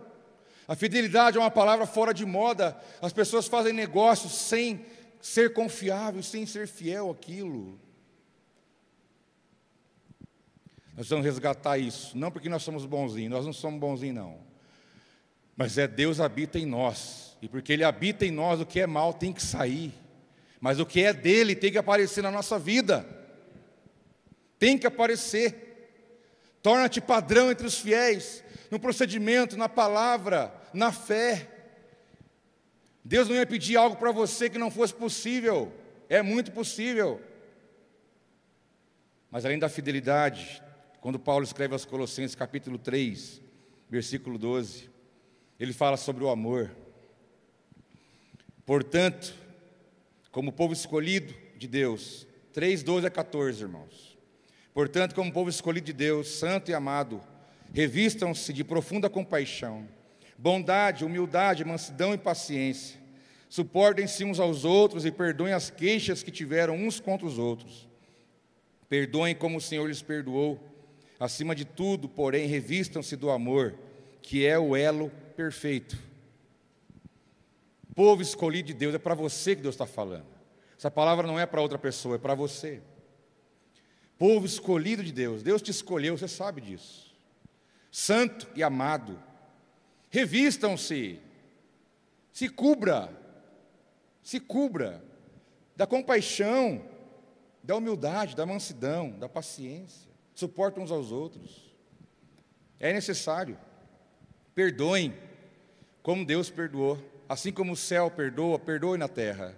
[0.72, 2.78] A fidelidade é uma palavra fora de moda.
[3.02, 4.86] As pessoas fazem negócios sem
[5.20, 7.78] ser confiável, sem ser fiel àquilo.
[10.96, 14.40] Nós vamos resgatar isso, não porque nós somos bonzinhos, nós não somos bonzinhos, não.
[15.58, 18.88] Mas é Deus habita em nós, e porque Ele habita em nós, o que é
[18.88, 19.94] mal tem que sair,
[20.62, 23.06] mas o que é dele tem que aparecer na nossa vida,
[24.58, 25.68] tem que aparecer.
[26.64, 31.48] Torna-te padrão entre os fiéis, no procedimento, na palavra, na fé.
[33.04, 35.74] Deus não ia pedir algo para você que não fosse possível,
[36.08, 37.22] é muito possível.
[39.30, 40.62] Mas além da fidelidade,
[41.00, 43.42] quando Paulo escreve aos Colossenses, capítulo 3,
[43.90, 44.90] versículo 12,
[45.60, 46.70] ele fala sobre o amor.
[48.66, 49.34] Portanto,
[50.32, 54.18] como povo escolhido de Deus, 3, 12 a 14, irmãos.
[54.74, 57.22] Portanto, como povo escolhido de Deus, santo e amado,
[57.74, 59.88] revistam-se de profunda compaixão
[60.42, 63.00] bondade, humildade, mansidão e paciência.
[63.48, 67.88] Suportem-se uns aos outros e perdoem as queixas que tiveram uns contra os outros.
[68.90, 70.60] Perdoem como o Senhor lhes perdoou.
[71.20, 73.76] Acima de tudo, porém, revistam-se do amor,
[74.22, 75.96] que é o elo perfeito.
[77.94, 80.26] Povo escolhido de Deus, é para você que Deus está falando.
[80.76, 82.82] Essa palavra não é para outra pessoa, é para você.
[84.18, 87.14] Povo escolhido de Deus, Deus te escolheu, você sabe disso.
[87.92, 89.22] Santo e amado
[90.12, 91.20] revistam-se,
[92.32, 93.10] se cubra,
[94.22, 95.04] se cubra
[95.76, 96.86] da compaixão,
[97.64, 101.74] da humildade, da mansidão, da paciência, suportam uns aos outros.
[102.80, 103.58] É necessário.
[104.54, 105.18] Perdoem,
[106.04, 107.00] como Deus perdoou,
[107.30, 109.58] assim como o céu perdoa, perdoe na terra.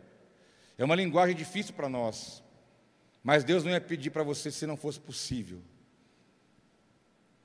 [0.78, 2.44] É uma linguagem difícil para nós,
[3.24, 5.62] mas Deus não ia pedir para você se não fosse possível.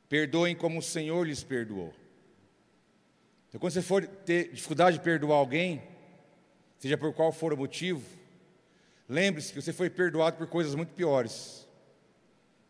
[0.09, 1.95] Perdoem como o Senhor lhes perdoou.
[3.49, 5.83] Então, quando você for ter dificuldade de perdoar alguém,
[6.79, 8.03] seja por qual for o motivo,
[9.09, 11.67] lembre-se que você foi perdoado por coisas muito piores.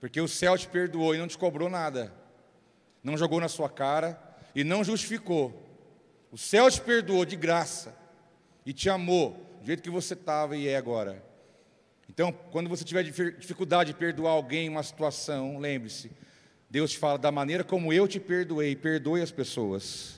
[0.00, 2.12] Porque o céu te perdoou e não te cobrou nada.
[3.02, 5.54] Não jogou na sua cara, e não justificou.
[6.32, 7.94] O céu te perdoou de graça
[8.66, 11.24] e te amou do jeito que você estava e é agora.
[12.08, 16.10] Então, quando você tiver dificuldade de perdoar alguém, uma situação, lembre-se,
[16.68, 20.17] Deus te fala da maneira como eu te perdoei, perdoe as pessoas.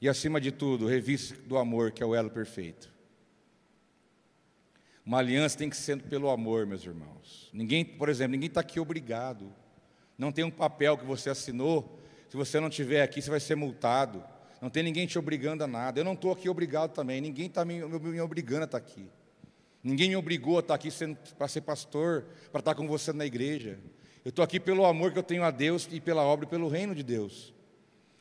[0.00, 2.92] E acima de tudo, revista do amor, que é o elo perfeito.
[5.04, 7.48] Uma aliança tem que ser pelo amor, meus irmãos.
[7.52, 9.52] Ninguém, por exemplo, ninguém está aqui obrigado.
[10.18, 11.98] Não tem um papel que você assinou.
[12.28, 14.22] Se você não estiver aqui, você vai ser multado.
[14.60, 15.98] Não tem ninguém te obrigando a nada.
[15.98, 17.20] Eu não estou aqui obrigado também.
[17.20, 19.08] Ninguém está me, me, obrigando a estar tá aqui.
[19.82, 20.90] Ninguém me obrigou a estar tá aqui
[21.38, 23.78] para ser pastor, para estar tá com você na igreja.
[24.24, 26.68] Eu estou aqui pelo amor que eu tenho a Deus e pela obra e pelo
[26.68, 27.54] reino de Deus.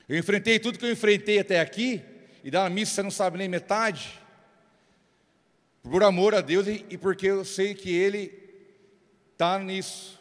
[0.07, 2.01] Eu enfrentei tudo que eu enfrentei até aqui,
[2.43, 4.21] e da missa você não sabe nem metade.
[5.83, 8.31] Por amor a Deus e, porque eu sei que Ele
[9.33, 10.17] está nisso.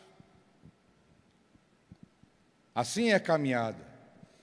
[2.74, 3.78] Assim é a caminhada.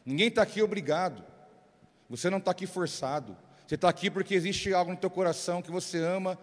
[0.05, 1.23] Ninguém está aqui obrigado.
[2.09, 3.37] Você não está aqui forçado.
[3.67, 6.37] Você está aqui porque existe algo no teu coração que você ama,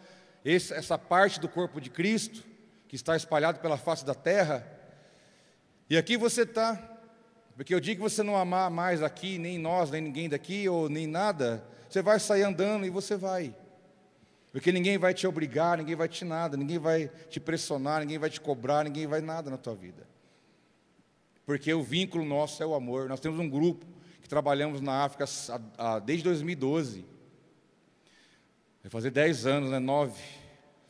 [0.44, 2.44] essa parte do corpo de Cristo,
[2.88, 4.66] que está espalhado pela face da terra.
[5.88, 6.99] E aqui você está.
[7.60, 10.88] Porque o dia que você não amar mais aqui, nem nós, nem ninguém daqui, ou
[10.88, 13.54] nem nada, você vai sair andando e você vai.
[14.50, 18.30] Porque ninguém vai te obrigar, ninguém vai te nada, ninguém vai te pressionar, ninguém vai
[18.30, 20.08] te cobrar, ninguém vai nada na tua vida.
[21.44, 23.10] Porque o vínculo nosso é o amor.
[23.10, 23.84] Nós temos um grupo
[24.30, 25.24] trabalhamos na África
[26.06, 27.04] desde 2012.
[28.80, 29.80] Vai fazer 10 anos, né?
[29.80, 30.18] 9.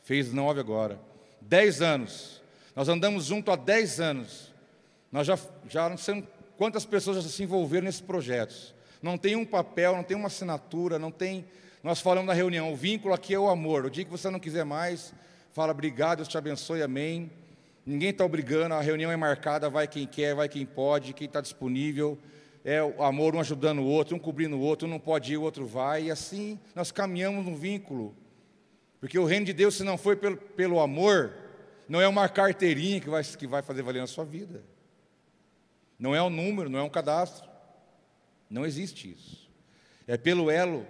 [0.03, 1.01] Fez 9 agora.
[1.41, 2.41] 10 anos.
[2.75, 4.53] Nós andamos junto há 10 anos.
[5.11, 5.97] Nós já, já não
[6.61, 8.71] quantas pessoas já se envolveram nesses projetos.
[9.01, 11.43] Não tem um papel, não tem uma assinatura, não tem.
[11.81, 13.85] Nós falamos na reunião, o vínculo aqui é o amor.
[13.85, 15.11] O dia que você não quiser mais,
[15.53, 17.31] fala obrigado, Deus te abençoe, amém.
[17.83, 21.41] Ninguém está obrigando, a reunião é marcada, vai quem quer, vai quem pode, quem está
[21.41, 22.15] disponível
[22.63, 25.37] é o amor um ajudando o outro, um cobrindo o outro, um não pode ir,
[25.37, 28.15] o outro vai, e assim nós caminhamos no vínculo.
[28.99, 31.33] Porque o reino de Deus, se não for pelo, pelo amor,
[31.89, 34.61] não é uma carteirinha que vai, que vai fazer valer na sua vida.
[36.01, 37.47] Não é um número, não é um cadastro.
[38.49, 39.47] Não existe isso.
[40.07, 40.85] É pelo elo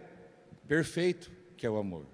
[0.70, 2.06] perfeito que é o amor.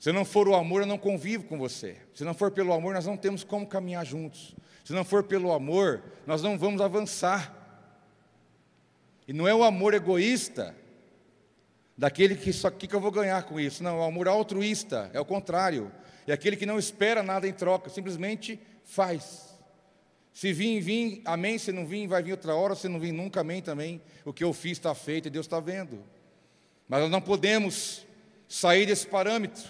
[0.00, 1.96] Se não for o amor, eu não convivo com você.
[2.12, 4.56] Se não for pelo amor, nós não temos como caminhar juntos.
[4.84, 7.54] Se não for pelo amor, nós não vamos avançar.
[9.26, 10.74] E não é o amor egoísta,
[11.96, 13.84] daquele que só que, que eu vou ganhar com isso.
[13.84, 15.92] Não, é o amor altruísta, é o contrário.
[16.26, 19.43] É aquele que não espera nada em troca, simplesmente faz.
[20.34, 21.56] Se vir, vim, amém.
[21.56, 22.74] Se não vir, vai vir outra hora.
[22.74, 24.02] Se não vir, nunca, amém também.
[24.24, 26.02] O que eu fiz está feito e Deus está vendo.
[26.88, 28.04] Mas nós não podemos
[28.48, 29.62] sair desse parâmetro.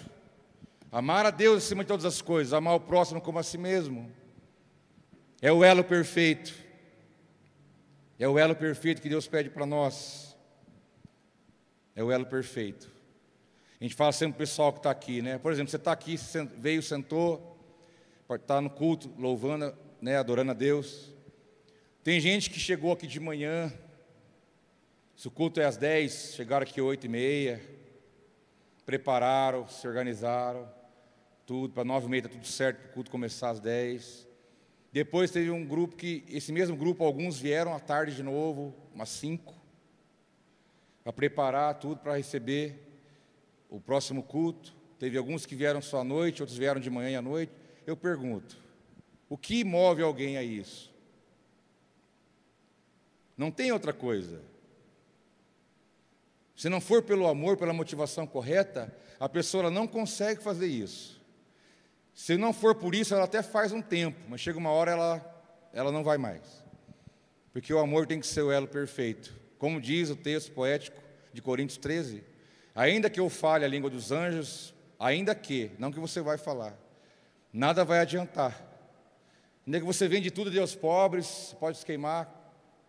[0.91, 4.11] Amar a Deus acima de todas as coisas, amar o próximo como a si mesmo.
[5.39, 6.55] É o elo perfeito.
[8.17, 10.35] É o elo perfeito que Deus pede para nós.
[11.95, 12.89] É o elo perfeito.
[13.79, 15.37] A gente fala sempre para o pessoal que está aqui, né?
[15.37, 16.15] Por exemplo, você está aqui,
[16.57, 17.55] veio, sentou,
[18.31, 19.75] está no culto, louvando,
[20.05, 21.11] né, adorando a Deus.
[22.03, 23.73] Tem gente que chegou aqui de manhã,
[25.15, 27.61] se o culto é às 10, chegaram aqui às 8 e meia,
[28.85, 30.71] prepararam, se organizaram,
[31.43, 34.27] tudo, para 9 e meia está tudo certo, para o culto começar às 10.
[34.93, 39.09] Depois teve um grupo que, esse mesmo grupo, alguns vieram à tarde de novo, umas
[39.09, 39.55] cinco,
[41.03, 42.79] para preparar tudo para receber
[43.71, 44.71] o próximo culto.
[44.99, 47.51] Teve alguns que vieram só à noite, outros vieram de manhã e à noite.
[47.87, 48.64] Eu pergunto:
[49.29, 50.93] o que move alguém a isso?
[53.37, 54.41] Não tem outra coisa.
[56.55, 61.21] Se não for pelo amor, pela motivação correta, a pessoa não consegue fazer isso.
[62.13, 65.43] Se não for por isso, ela até faz um tempo, mas chega uma hora ela,
[65.73, 66.63] ela não vai mais.
[67.51, 69.33] Porque o amor tem que ser o elo perfeito.
[69.57, 71.01] Como diz o texto poético
[71.33, 72.23] de Coríntios 13:
[72.73, 76.77] Ainda que eu fale a língua dos anjos, ainda que, não que você vai falar,
[77.51, 78.64] nada vai adiantar.
[79.65, 82.29] Que você vende tudo de Deus pobres, pode se queimar,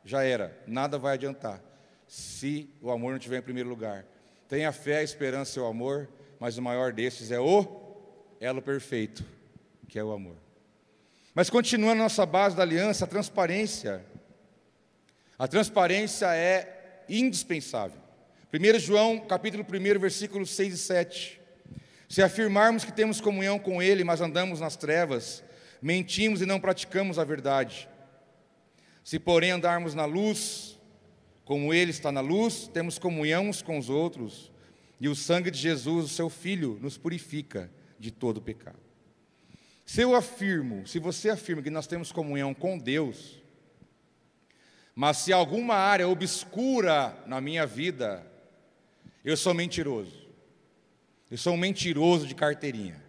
[0.04, 1.60] já era, nada vai adiantar.
[2.06, 4.04] Se o amor não estiver em primeiro lugar.
[4.48, 6.08] Tenha fé, a esperança e o amor,
[6.38, 7.66] mas o maior desses é o
[8.40, 9.24] elo perfeito,
[9.88, 10.36] que é o amor.
[11.34, 14.04] Mas continuando nossa base da aliança, a transparência.
[15.38, 18.00] A transparência é indispensável.
[18.52, 21.40] 1 João, capítulo 1, versículos 6 e 7.
[22.08, 25.42] Se afirmarmos que temos comunhão com Ele, mas andamos nas trevas,
[25.80, 27.88] mentimos e não praticamos a verdade.
[29.04, 30.78] Se, porém, andarmos na luz,
[31.44, 34.50] como Ele está na luz, temos comunhão uns com os outros,
[35.00, 38.78] e o sangue de Jesus, o Seu Filho, nos purifica de todo pecado.
[39.84, 43.40] Se eu afirmo, se você afirma que nós temos comunhão com Deus,
[44.98, 48.26] Mas se alguma área obscura na minha vida,
[49.22, 50.26] eu sou mentiroso.
[51.30, 53.04] Eu sou um mentiroso de carteirinha.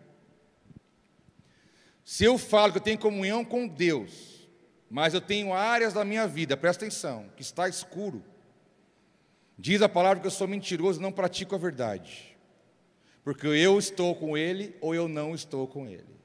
[2.08, 4.48] Se eu falo que eu tenho comunhão com Deus,
[4.90, 8.24] mas eu tenho áreas da minha vida, presta atenção, que está escuro.
[9.60, 12.34] Diz a palavra que eu sou mentiroso e não pratico a verdade.
[13.26, 16.16] Porque eu estou com Ele ou eu não estou com Ele.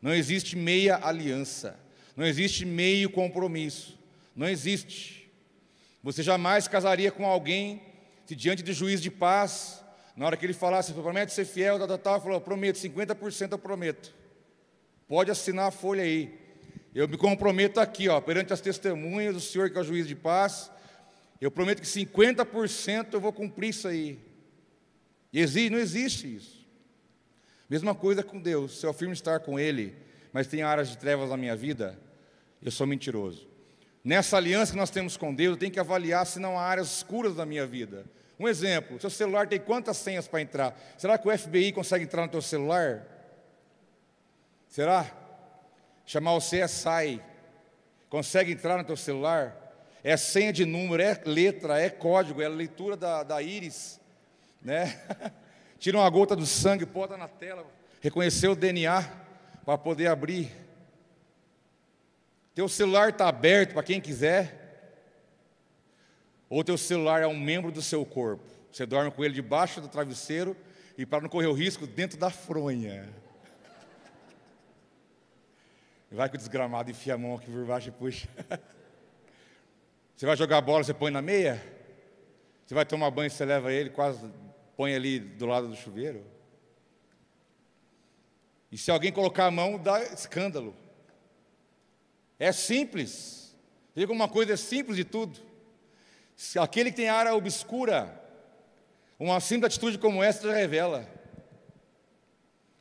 [0.00, 1.80] Não existe meia aliança.
[2.16, 3.98] Não existe meio compromisso.
[4.36, 5.28] Não existe.
[6.00, 7.82] Você jamais casaria com alguém
[8.24, 9.82] se diante do juiz de paz,
[10.16, 13.58] na hora que ele falasse, promete ser fiel, tal, tal, tal, falou, prometo, 50% eu
[13.58, 14.22] prometo.
[15.08, 16.38] Pode assinar a folha aí.
[16.94, 20.14] Eu me comprometo aqui, ó, perante as testemunhas do Senhor que é o juiz de
[20.14, 20.70] paz.
[21.40, 24.18] Eu prometo que 50% eu vou cumprir isso aí.
[25.32, 26.64] E não existe isso.
[27.68, 28.78] Mesma coisa com Deus.
[28.78, 29.96] Se eu afirmo estar com Ele,
[30.32, 31.98] mas tem áreas de trevas na minha vida,
[32.62, 33.48] eu sou mentiroso.
[34.04, 36.98] Nessa aliança que nós temos com Deus, eu tenho que avaliar se não há áreas
[36.98, 38.04] escuras da minha vida.
[38.38, 40.78] Um exemplo: seu celular tem quantas senhas para entrar?
[40.96, 43.13] Será que o FBI consegue entrar no teu celular?
[44.74, 45.08] Será?
[46.04, 47.22] Chamar o CSI.
[48.08, 49.56] Consegue entrar no teu celular?
[50.02, 54.00] É senha de número, é letra, é código, é leitura da, da íris.
[54.60, 55.00] Né?
[55.78, 57.64] Tira uma gota do sangue, bota na tela,
[58.00, 59.08] reconhecer o DNA
[59.64, 60.50] para poder abrir.
[62.52, 64.90] Teu celular está aberto para quem quiser.
[66.50, 68.42] Ou teu celular é um membro do seu corpo.
[68.72, 70.56] Você dorme com ele debaixo do travesseiro
[70.98, 73.22] e para não correr o risco, dentro da fronha.
[76.14, 78.28] Vai que o desgramado enfia a mão aqui por baixo e puxa.
[80.16, 81.60] Você vai jogar bola, você põe na meia?
[82.64, 84.30] Você vai tomar banho, você leva ele, quase
[84.76, 86.24] põe ali do lado do chuveiro?
[88.70, 90.72] E se alguém colocar a mão, dá escândalo.
[92.38, 93.52] É simples.
[93.92, 95.40] Diga uma coisa, é simples de tudo.
[96.36, 98.24] Se aquele que tem área obscura,
[99.18, 101.08] uma simples atitude como essa já revela.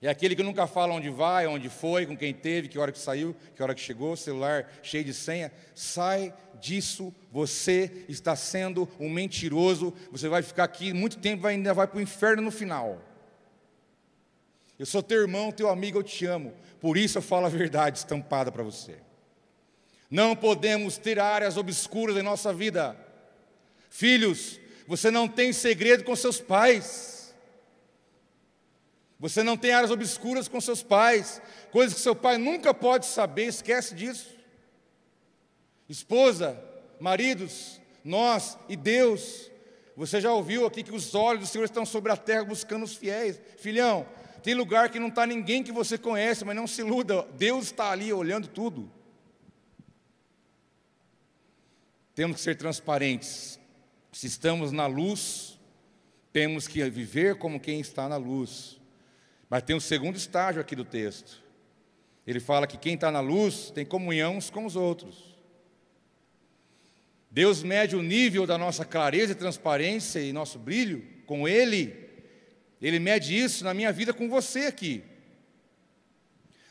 [0.04, 3.00] É aquele que nunca fala onde vai, onde foi, com quem teve, que hora que
[3.00, 5.50] saiu, que hora que chegou, celular cheio de senha.
[5.74, 9.94] Sai disso, você está sendo um mentiroso.
[10.12, 13.02] Você vai ficar aqui muito tempo, vai, ainda vai para o inferno no final.
[14.78, 16.54] Eu sou teu irmão, teu amigo, eu te amo.
[16.82, 18.98] Por isso eu falo a verdade estampada para você.
[20.12, 22.94] Não podemos ter áreas obscuras em nossa vida.
[23.90, 27.13] Filhos, você não tem segredo com seus pais.
[29.24, 33.46] Você não tem áreas obscuras com seus pais, coisas que seu pai nunca pode saber,
[33.46, 34.36] esquece disso.
[35.88, 36.62] Esposa,
[37.00, 39.50] maridos, nós e Deus.
[39.96, 42.98] Você já ouviu aqui que os olhos do Senhor estão sobre a terra buscando os
[42.98, 43.40] fiéis.
[43.60, 44.06] Filhão,
[44.44, 47.92] tem lugar que não está ninguém que você conhece, mas não se iluda, Deus está
[47.92, 48.92] ali olhando tudo.
[52.14, 53.58] Temos que ser transparentes.
[54.12, 55.58] Se estamos na luz,
[56.34, 58.83] temos que viver como quem está na luz.
[59.54, 61.40] Mas tem um segundo estágio aqui do texto.
[62.26, 65.38] Ele fala que quem está na luz tem comunhão uns com os outros.
[67.30, 72.10] Deus mede o nível da nossa clareza e transparência e nosso brilho com Ele.
[72.82, 75.04] Ele mede isso na minha vida com você aqui.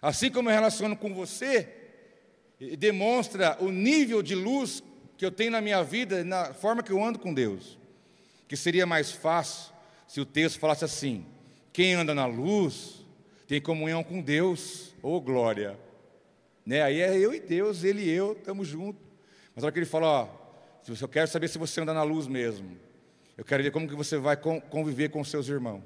[0.02, 1.68] Assim como eu relaciono com você,
[2.80, 4.82] demonstra o nível de luz
[5.16, 7.78] que eu tenho na minha vida, na forma que eu ando com Deus.
[8.48, 9.72] Que seria mais fácil
[10.08, 11.24] se o texto falasse assim:
[11.72, 13.02] quem anda na luz
[13.48, 15.78] tem comunhão com Deus, ô oh, glória.
[16.66, 16.82] Né?
[16.82, 19.02] Aí é eu e Deus, ele e eu, estamos juntos.
[19.54, 20.28] Mas olha que ele fala, ó,
[20.88, 22.76] eu quero saber se você anda na luz mesmo.
[23.36, 25.82] Eu quero ver como que você vai conviver com seus irmãos.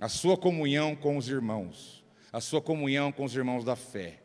[0.00, 2.02] A sua comunhão com os irmãos.
[2.32, 4.20] A sua comunhão com os irmãos da fé.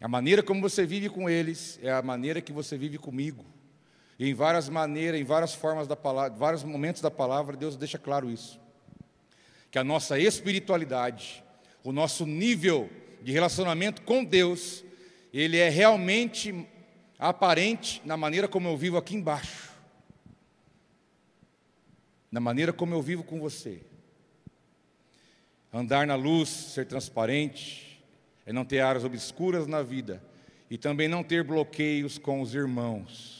[0.00, 3.44] A maneira como você vive com eles é a maneira que você vive comigo.
[4.18, 7.98] E em várias maneiras, em várias formas da palavra, vários momentos da palavra, Deus deixa
[7.98, 8.60] claro isso
[9.70, 11.44] que a nossa espiritualidade,
[11.84, 12.88] o nosso nível
[13.22, 14.84] de relacionamento com Deus,
[15.32, 16.66] ele é realmente
[17.18, 19.70] aparente na maneira como eu vivo aqui embaixo,
[22.30, 23.80] na maneira como eu vivo com você.
[25.72, 28.02] Andar na luz, ser transparente,
[28.46, 30.22] é não ter áreas obscuras na vida
[30.70, 33.38] e também não ter bloqueios com os irmãos.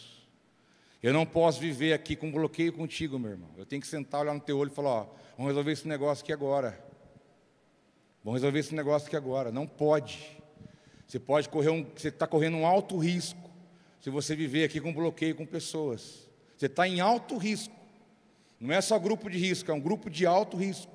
[1.03, 3.49] Eu não posso viver aqui com bloqueio contigo, meu irmão.
[3.57, 5.07] Eu tenho que sentar, olhar no teu olho e falar: ó,
[5.39, 6.77] vamos resolver esse negócio aqui agora.
[8.25, 9.53] Vamos resolver esse negócio aqui agora.
[9.53, 10.37] Não pode.
[11.07, 13.49] Você pode correr um, você está correndo um alto risco
[14.01, 16.29] se você viver aqui com bloqueio com pessoas.
[16.57, 17.75] Você está em alto risco.
[18.61, 20.91] Não é só grupo de risco, é um grupo de alto risco.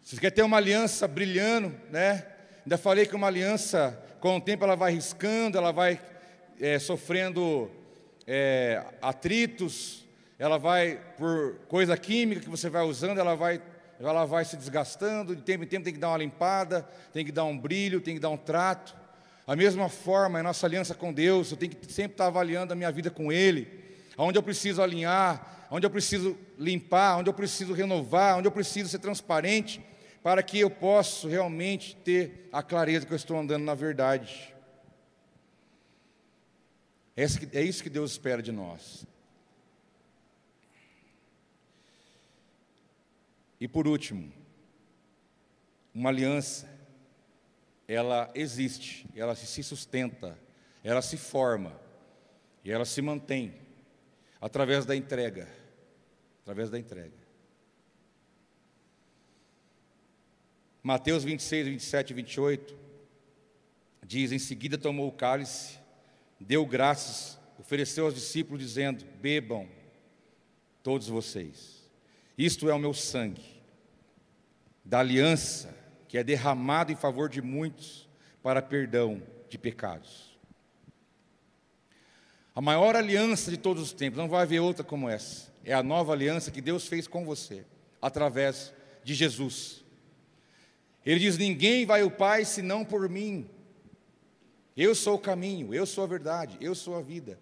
[0.00, 2.26] Se você quer ter uma aliança brilhando, né?
[2.64, 6.00] Ainda falei que uma aliança, com o tempo, ela vai riscando, ela vai
[6.58, 7.70] é, sofrendo
[8.26, 10.06] é, atritos,
[10.40, 13.60] ela vai, por coisa química que você vai usando, ela vai,
[14.00, 17.30] ela vai se desgastando, de tempo em tempo tem que dar uma limpada, tem que
[17.30, 18.96] dar um brilho, tem que dar um trato.
[19.46, 22.76] A mesma forma é nossa aliança com Deus, eu tenho que sempre estar avaliando a
[22.76, 23.68] minha vida com Ele,
[24.16, 28.88] onde eu preciso alinhar, onde eu preciso limpar, onde eu preciso renovar, onde eu preciso
[28.88, 29.84] ser transparente,
[30.22, 34.54] para que eu possa realmente ter a clareza que eu estou andando na verdade.
[37.14, 39.09] É isso que Deus espera de nós.
[43.60, 44.32] E por último,
[45.94, 46.66] uma aliança,
[47.86, 50.38] ela existe, ela se sustenta,
[50.82, 51.78] ela se forma
[52.64, 53.54] e ela se mantém
[54.40, 55.46] através da entrega,
[56.42, 57.20] através da entrega.
[60.82, 62.78] Mateus 26, 27 e 28
[64.02, 65.78] diz: Em seguida tomou o cálice,
[66.38, 69.68] deu graças, ofereceu aos discípulos, dizendo: Bebam,
[70.82, 71.79] todos vocês.
[72.40, 73.44] Isto é o meu sangue,
[74.82, 75.76] da aliança,
[76.08, 78.08] que é derramado em favor de muitos
[78.42, 80.38] para perdão de pecados.
[82.54, 85.52] A maior aliança de todos os tempos, não vai haver outra como essa.
[85.62, 87.66] É a nova aliança que Deus fez com você,
[88.00, 88.72] através
[89.04, 89.84] de Jesus.
[91.04, 93.50] Ele diz: Ninguém vai ao Pai senão por mim.
[94.74, 97.38] Eu sou o caminho, eu sou a verdade, eu sou a vida.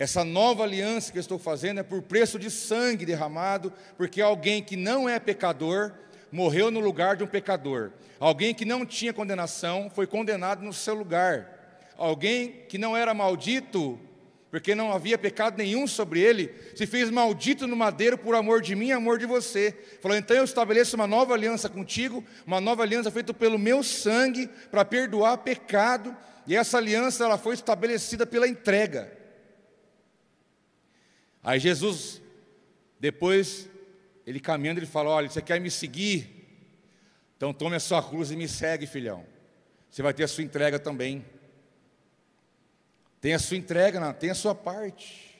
[0.00, 4.62] Essa nova aliança que eu estou fazendo é por preço de sangue derramado, porque alguém
[4.62, 5.92] que não é pecador
[6.32, 7.90] morreu no lugar de um pecador.
[8.18, 11.84] Alguém que não tinha condenação foi condenado no seu lugar.
[11.98, 14.00] Alguém que não era maldito,
[14.50, 18.74] porque não havia pecado nenhum sobre ele, se fez maldito no madeiro por amor de
[18.74, 19.78] mim e amor de você.
[20.00, 24.48] Falou: então eu estabeleço uma nova aliança contigo, uma nova aliança feita pelo meu sangue
[24.70, 29.19] para perdoar pecado, e essa aliança ela foi estabelecida pela entrega.
[31.42, 32.20] Aí Jesus,
[32.98, 33.68] depois,
[34.26, 36.40] ele caminhando, ele fala: Olha, você quer me seguir?
[37.36, 39.24] Então tome a sua cruz e me segue, filhão.
[39.90, 41.24] Você vai ter a sua entrega também.
[43.20, 45.30] Tem a sua entrega, tem a sua parte.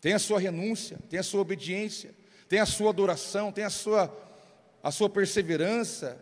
[0.00, 2.14] Tem a sua renúncia, tem a sua obediência,
[2.46, 4.14] tem a sua adoração, tem a sua,
[4.82, 6.18] a sua perseverança.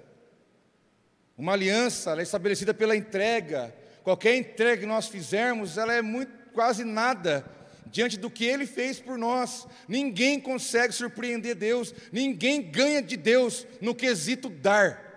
[1.36, 3.74] Uma aliança, ela é estabelecida pela entrega.
[4.04, 7.44] Qualquer entrega que nós fizermos, ela é muito, quase nada
[7.90, 9.66] diante do que Ele fez por nós.
[9.86, 15.10] Ninguém consegue surpreender Deus, ninguém ganha de Deus no quesito dar.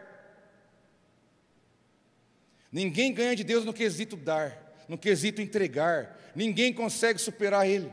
[2.71, 6.19] Ninguém ganha de Deus no quesito dar, no quesito entregar.
[6.35, 7.91] Ninguém consegue superar Ele.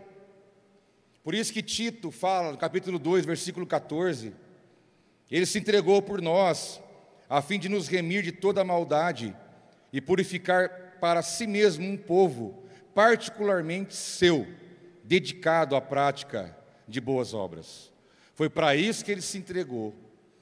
[1.22, 4.32] Por isso que Tito fala, no capítulo 2, versículo 14:
[5.30, 6.80] Ele se entregou por nós,
[7.28, 9.34] a fim de nos remir de toda maldade
[9.92, 14.46] e purificar para si mesmo um povo, particularmente seu
[15.12, 16.56] dedicado à prática
[16.88, 17.92] de boas obras.
[18.34, 19.94] Foi para isso que ele se entregou,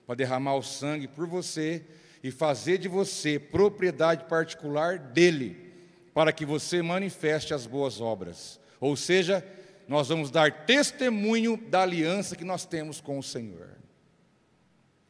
[0.06, 1.84] para derramar o sangue por você
[2.22, 5.72] e fazer de você propriedade particular dele,
[6.14, 8.60] para que você manifeste as boas obras.
[8.80, 9.44] Ou seja,
[9.88, 13.76] nós vamos dar testemunho da aliança que nós temos com o Senhor.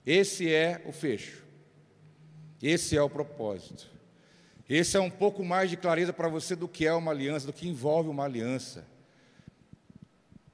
[0.06, 1.44] Esse é o fecho.
[2.62, 3.90] Esse é o propósito.
[4.66, 7.52] Esse é um pouco mais de clareza para você do que é uma aliança, do
[7.52, 8.88] que envolve uma aliança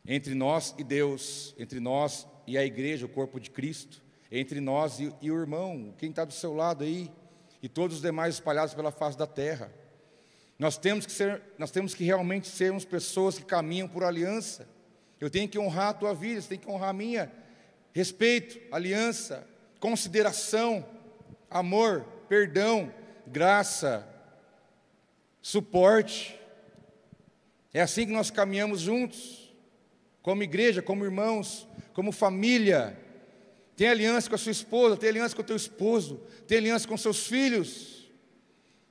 [0.07, 5.01] entre nós e Deus, entre nós e a igreja, o corpo de Cristo, entre nós
[5.01, 7.11] e, e o irmão, quem está do seu lado aí,
[7.63, 9.73] e todos os demais espalhados pela face da terra.
[10.59, 14.69] Nós temos que ser, nós temos que realmente sermos pessoas que caminham por aliança.
[15.21, 17.33] Eu tenho que honrar a tua vida, você tem que honrar a minha.
[17.93, 19.47] Respeito, aliança,
[19.81, 20.87] consideração,
[21.51, 22.93] amor, perdão,
[23.27, 24.07] graça,
[25.43, 26.39] suporte.
[27.73, 29.46] É assim que nós caminhamos juntos
[30.27, 32.99] como igreja, como irmãos, como família.
[33.77, 36.97] Tem aliança com a sua esposa, tem aliança com o teu esposo, tem aliança com
[36.97, 38.11] seus filhos,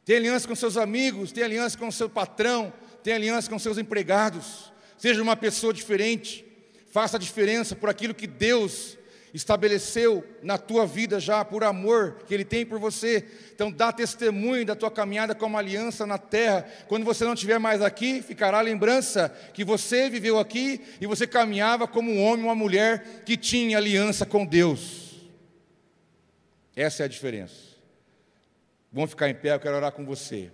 [0.06, 2.72] tem aliança com seus amigos, tem aliança com o seu patrão,
[3.04, 4.72] tem aliança com seus empregados.
[4.98, 6.46] Seja uma pessoa diferente,
[6.90, 8.98] faça a diferença por aquilo que Deus
[9.36, 13.26] estabeleceu na tua vida já por amor que Ele tem por você.
[13.54, 16.66] Então, dá testemunho da tua caminhada como aliança na terra.
[16.88, 21.28] Quando você não estiver mais aqui, ficará a lembrança que você viveu aqui e você
[21.28, 25.28] caminhava como um homem, uma mulher que tinha aliança com Deus.
[26.74, 27.76] Essa é a diferença.
[28.92, 30.50] Vamos ficar em pé, eu quero orar com você.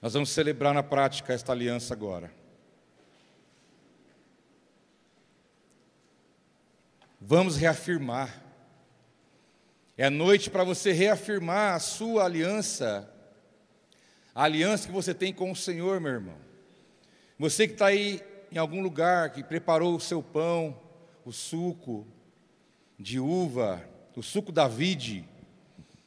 [0.00, 2.30] Nós vamos celebrar na prática esta aliança agora.
[7.28, 8.40] Vamos reafirmar.
[9.98, 13.12] É a noite para você reafirmar a sua aliança.
[14.32, 16.36] a aliança que você tem com o Senhor, meu irmão.
[17.36, 18.22] Você que está aí
[18.52, 20.80] em algum lugar, que preparou o seu pão,
[21.24, 22.06] o suco
[22.96, 23.82] de uva,
[24.14, 25.24] o suco da vide,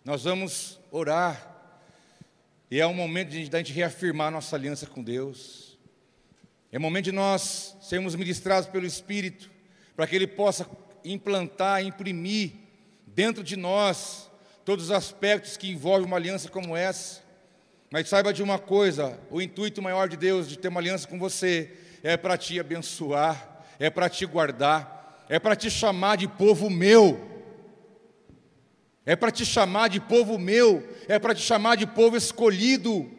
[0.06, 1.54] nós vamos orar.
[2.72, 5.78] E é um momento de, de a gente reafirmar nossa aliança com Deus.
[6.72, 9.52] É momento de nós sermos ministrados pelo Espírito,
[9.98, 10.64] para que Ele possa
[11.04, 12.52] implantar, imprimir
[13.08, 14.30] dentro de nós
[14.64, 17.22] todos os aspectos que envolvem uma aliança como essa.
[17.92, 21.18] Mas saiba de uma coisa: o intuito maior de Deus de ter uma aliança com
[21.18, 21.72] você
[22.04, 27.20] é para te abençoar, é para te guardar, é para te chamar de povo meu,
[29.06, 33.10] é para te chamar de povo meu, é para te chamar de povo escolhido.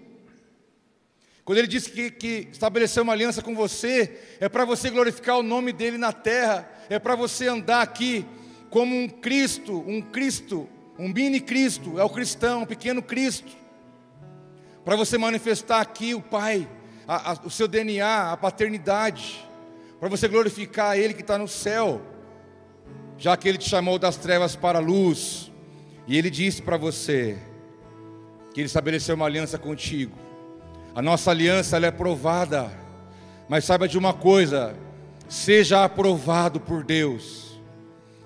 [1.44, 5.42] Quando ele disse que, que estabeleceu uma aliança com você, é para você glorificar o
[5.42, 8.26] nome dele na terra, é para você andar aqui
[8.68, 10.68] como um Cristo, um Cristo,
[10.98, 13.52] um mini Cristo, é o cristão, um pequeno Cristo,
[14.84, 16.68] para você manifestar aqui o Pai,
[17.06, 19.48] a, a, o seu DNA, a paternidade,
[20.00, 22.02] para você glorificar Ele que está no céu,
[23.16, 25.52] já que Ele te chamou das trevas para a luz,
[26.08, 27.38] e Ele disse para você
[28.52, 30.18] que Ele estabeleceu uma aliança contigo.
[30.92, 32.68] A nossa aliança é provada,
[33.48, 34.74] mas saiba de uma coisa:
[35.30, 37.56] seja aprovado por Deus,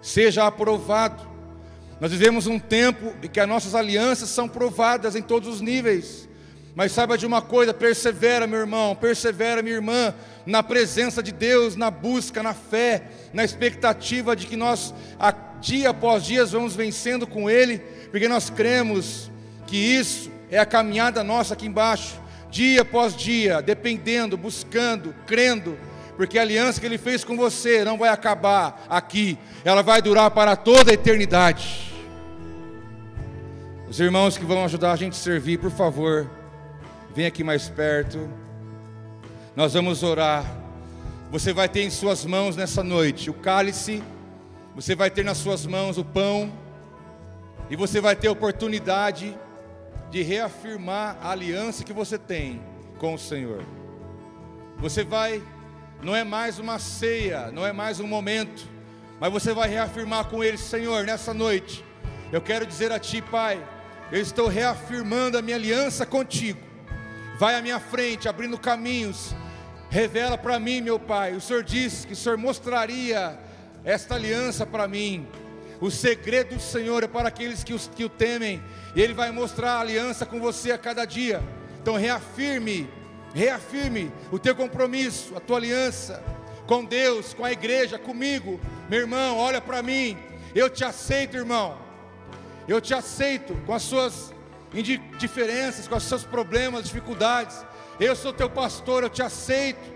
[0.01, 1.29] seja aprovado.
[2.01, 6.27] Nós vivemos um tempo em que as nossas alianças são provadas em todos os níveis.
[6.75, 10.15] Mas saiba de uma coisa, persevera, meu irmão, persevera, minha irmã,
[10.47, 13.03] na presença de Deus, na busca, na fé,
[13.35, 14.93] na expectativa de que nós,
[15.61, 17.79] dia após dia, vamos vencendo com Ele,
[18.11, 19.31] porque nós cremos
[19.67, 22.19] que isso é a caminhada nossa aqui embaixo,
[22.51, 25.79] dia após dia, dependendo, buscando, crendo,
[26.17, 30.31] porque a aliança que Ele fez com você não vai acabar aqui, ela vai durar
[30.31, 31.93] para toda a eternidade.
[33.89, 36.29] Os irmãos que vão ajudar a gente a servir, por favor,
[37.15, 38.29] Vem aqui mais perto.
[39.55, 40.45] Nós vamos orar.
[41.31, 44.03] Você vai ter em suas mãos nessa noite o cálice,
[44.75, 46.53] você vai ter nas suas mãos o pão,
[47.71, 49.39] e você vai ter a oportunidade
[50.11, 52.61] de reafirmar a aliança que você tem
[52.99, 53.63] com o Senhor.
[54.79, 55.41] Você vai,
[56.05, 58.69] não é mais uma ceia, não é mais um momento,
[59.19, 61.85] mas você vai reafirmar com Ele, Senhor, nessa noite.
[62.31, 63.61] Eu quero dizer a Ti, Pai,
[64.13, 66.75] eu estou reafirmando a minha aliança contigo
[67.39, 69.35] vai à minha frente, abrindo caminhos.
[69.91, 71.35] Revela para mim, meu Pai.
[71.35, 73.39] O Senhor disse que o Senhor mostraria
[73.85, 75.27] esta aliança para mim.
[75.81, 78.63] O segredo do Senhor é para aqueles que, os, que o temem,
[78.95, 81.43] e Ele vai mostrar a aliança com você a cada dia.
[81.83, 82.89] Então, reafirme,
[83.35, 86.23] reafirme o teu compromisso, a tua aliança
[86.67, 88.61] com Deus, com a igreja, comigo.
[88.89, 90.17] Meu irmão, olha para mim.
[90.55, 91.77] Eu te aceito, irmão.
[92.67, 94.33] Eu te aceito com as suas
[95.19, 97.65] diferenças, com os seus problemas, dificuldades.
[98.01, 99.93] Eu sou teu pastor, eu te aceito.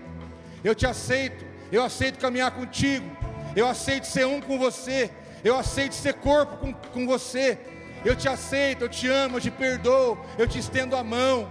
[0.63, 1.45] Eu te aceito.
[1.71, 3.09] Eu aceito caminhar contigo.
[3.55, 5.09] Eu aceito ser um com você.
[5.43, 7.57] Eu aceito ser corpo com, com você.
[8.05, 11.49] Eu te aceito, eu te amo, eu te perdoo, eu te estendo a mão.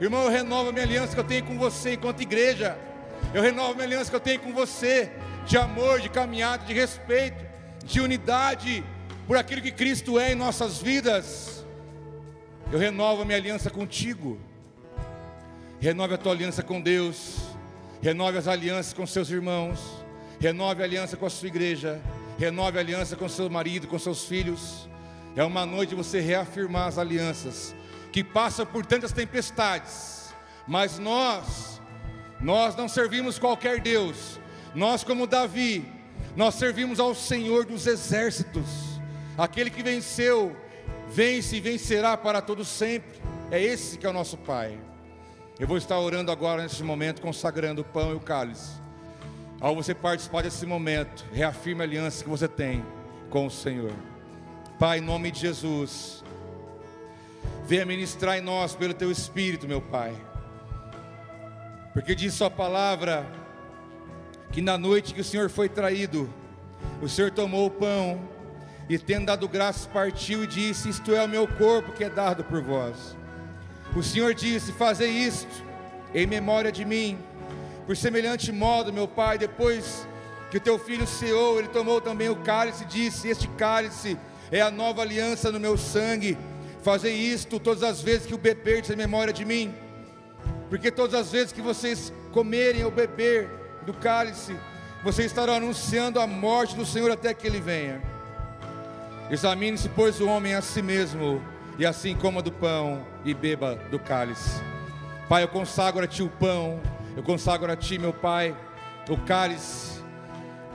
[0.00, 2.78] Irmão, eu renovo a minha aliança que eu tenho com você enquanto igreja.
[3.34, 5.12] Eu renovo a minha aliança que eu tenho com você,
[5.44, 7.44] de amor, de caminhada, de respeito,
[7.84, 8.82] de unidade,
[9.26, 11.66] por aquilo que Cristo é em nossas vidas.
[12.72, 14.40] Eu renovo a minha aliança contigo.
[15.78, 17.36] Renove a tua aliança com Deus.
[18.00, 19.80] Renove as alianças com seus irmãos.
[20.40, 22.00] Renove a aliança com a sua igreja.
[22.38, 24.88] Renove a aliança com seu marido, com seus filhos.
[25.36, 27.74] É uma noite de você reafirmar as alianças
[28.12, 30.34] que passam por tantas tempestades.
[30.66, 31.80] Mas nós,
[32.40, 34.40] nós não servimos qualquer Deus.
[34.74, 35.84] Nós, como Davi,
[36.36, 39.00] nós servimos ao Senhor dos exércitos,
[39.36, 40.56] aquele que venceu
[41.08, 43.20] vence e vencerá para todo sempre.
[43.50, 44.78] É esse que é o nosso Pai.
[45.58, 48.80] Eu vou estar orando agora nesse momento, consagrando o pão e o cálice.
[49.60, 52.82] Ao você participar desse momento, reafirme a aliança que você tem
[53.28, 53.92] com o Senhor.
[54.78, 56.24] Pai, em nome de Jesus,
[57.70, 60.12] venha ministrar em nós pelo teu Espírito, meu Pai.
[61.92, 63.24] Porque diz Sua palavra
[64.50, 66.28] que na noite que o Senhor foi traído,
[67.00, 68.28] o Senhor tomou o pão
[68.88, 72.42] e tendo dado graças, partiu e disse: Isto é o meu corpo que é dado
[72.42, 73.16] por vós.
[73.94, 75.62] O Senhor disse: Fazei isto
[76.12, 77.16] em memória de mim.
[77.86, 80.08] Por semelhante modo, meu Pai, depois
[80.50, 84.18] que o teu filho ceou, ele tomou também o cálice e disse: Este cálice
[84.50, 86.36] é a nova aliança no meu sangue.
[86.82, 89.74] Fazei isto todas as vezes que o beberdes em memória de mim,
[90.70, 93.50] porque todas as vezes que vocês comerem ou beber
[93.84, 94.56] do cálice,
[95.02, 98.00] vocês estarão anunciando a morte do Senhor até que ele venha.
[99.30, 101.42] Examine-se, pois, o homem a si mesmo,
[101.78, 104.60] e assim coma do pão e beba do cálice.
[105.28, 106.80] Pai, eu consagro a Ti o pão,
[107.16, 108.56] eu consagro a Ti, meu Pai,
[109.08, 110.02] o cálice,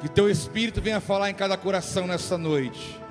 [0.01, 3.01] que Teu Espírito venha falar em cada coração nessa noite.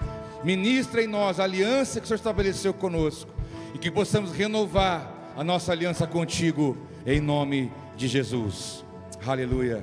[0.44, 3.30] Ministra em nós a aliança que o Senhor estabeleceu conosco
[3.74, 6.76] e que possamos renovar a nossa aliança contigo
[7.06, 8.84] em nome de Jesus.
[9.26, 9.82] Aleluia.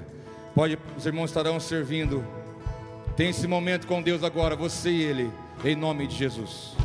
[0.53, 2.23] Pode, os irmãos estarão servindo.
[3.17, 5.31] Tem esse momento com Deus agora, você e Ele,
[5.65, 6.75] em nome de Jesus.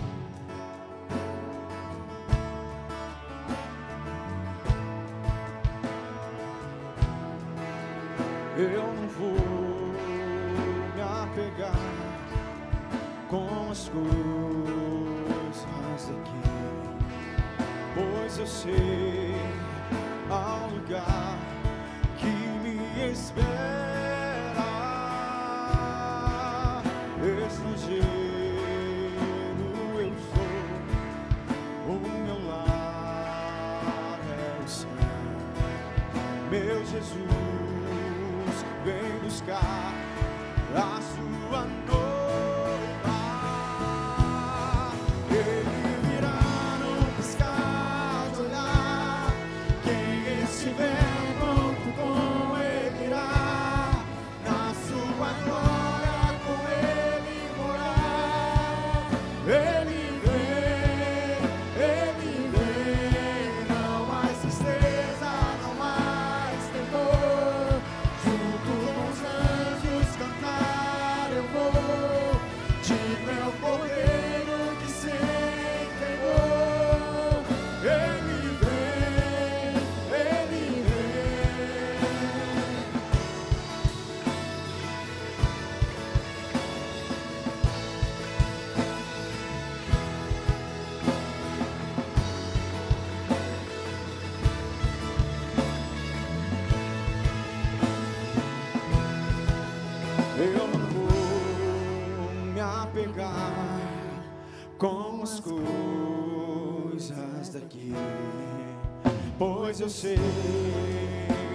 [109.86, 110.18] eu sei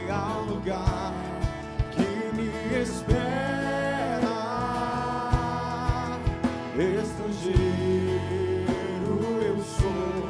[0.09, 1.13] há um lugar
[1.91, 2.47] que me
[2.81, 3.21] espera.
[7.03, 7.59] Estrangeiro
[9.45, 10.29] eu sou,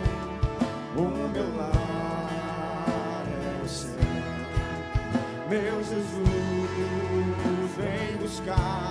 [0.98, 3.92] o meu lar é o céu.
[5.48, 6.18] Meu Jesus,
[7.78, 8.91] vem buscar.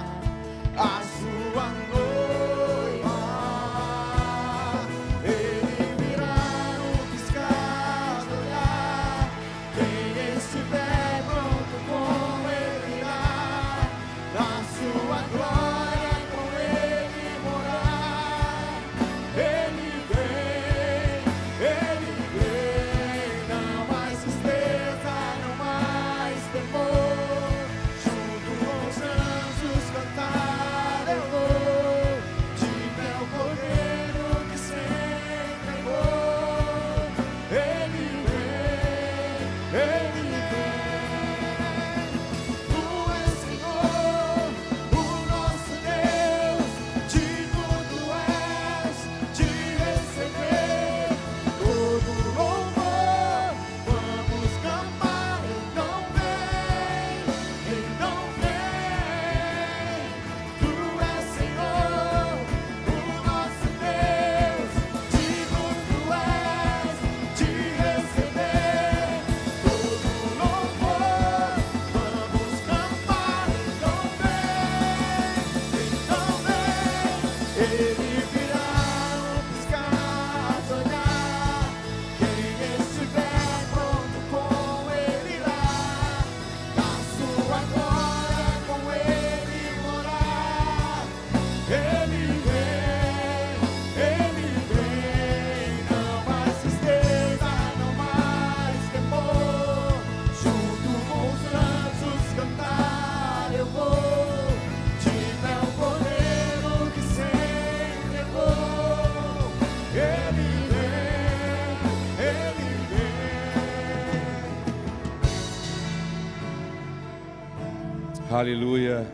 [118.40, 119.06] Aleluia.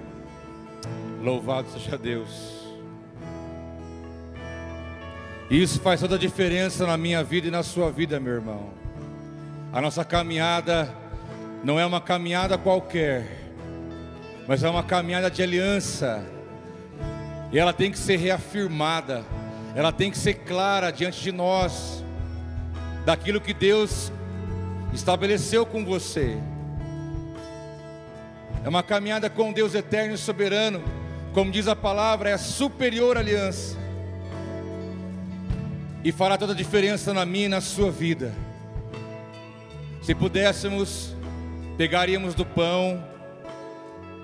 [1.20, 2.64] Louvado seja Deus.
[5.51, 8.70] Isso faz toda a diferença na minha vida e na sua vida, meu irmão.
[9.72, 10.95] A nossa caminhada
[11.64, 13.51] não é uma caminhada qualquer,
[14.47, 16.24] mas é uma caminhada de aliança.
[17.51, 19.24] E ela tem que ser reafirmada,
[19.74, 22.05] ela tem que ser clara diante de nós,
[23.05, 24.12] daquilo que Deus
[24.95, 26.39] estabeleceu com você.
[28.66, 30.82] É uma caminhada com Deus eterno e soberano,
[31.32, 33.78] como diz a palavra, é a superior aliança.
[36.02, 38.34] E fará toda a diferença na minha e na sua vida.
[40.02, 41.14] Se pudéssemos,
[41.78, 43.04] pegaríamos do pão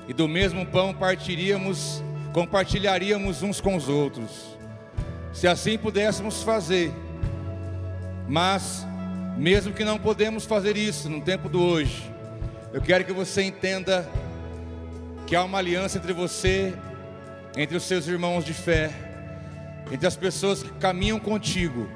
[0.08, 4.58] e do mesmo pão partiríamos, compartilharíamos uns com os outros.
[5.32, 6.92] Se assim pudéssemos fazer,
[8.28, 8.84] mas
[9.38, 12.10] mesmo que não podemos fazer isso no tempo do hoje,
[12.72, 14.04] eu quero que você entenda
[15.32, 16.74] que há uma aliança entre você,
[17.56, 18.90] entre os seus irmãos de fé,
[19.90, 21.88] entre as pessoas que caminham contigo.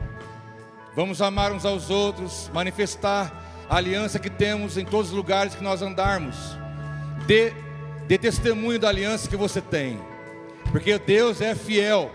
[0.95, 5.63] Vamos amar uns aos outros, manifestar a aliança que temos em todos os lugares que
[5.63, 6.35] nós andarmos.
[7.27, 7.53] Dê,
[8.09, 10.01] dê testemunho da aliança que você tem,
[10.73, 12.11] porque Deus é fiel,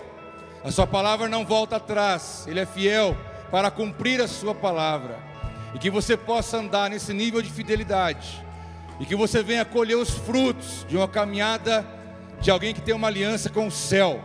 [0.63, 3.15] a Sua palavra não volta atrás, Ele é fiel
[3.51, 5.19] para cumprir a Sua palavra,
[5.75, 8.43] e que você possa andar nesse nível de fidelidade,
[8.99, 11.85] e que você venha colher os frutos de uma caminhada
[12.39, 14.21] de alguém que tem uma aliança com o céu,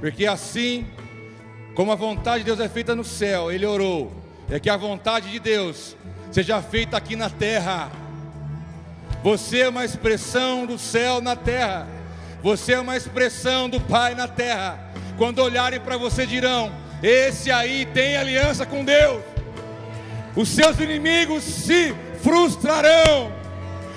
[0.00, 0.86] porque assim
[1.74, 4.12] como a vontade de Deus é feita no céu, Ele orou,
[4.50, 5.96] é que a vontade de Deus
[6.30, 7.90] seja feita aqui na terra.
[9.22, 11.86] Você é uma expressão do céu na terra.
[12.42, 14.78] Você é uma expressão do Pai na terra.
[15.18, 16.70] Quando olharem para você, dirão:
[17.02, 19.22] Esse aí tem aliança com Deus.
[20.36, 23.32] Os seus inimigos se frustrarão,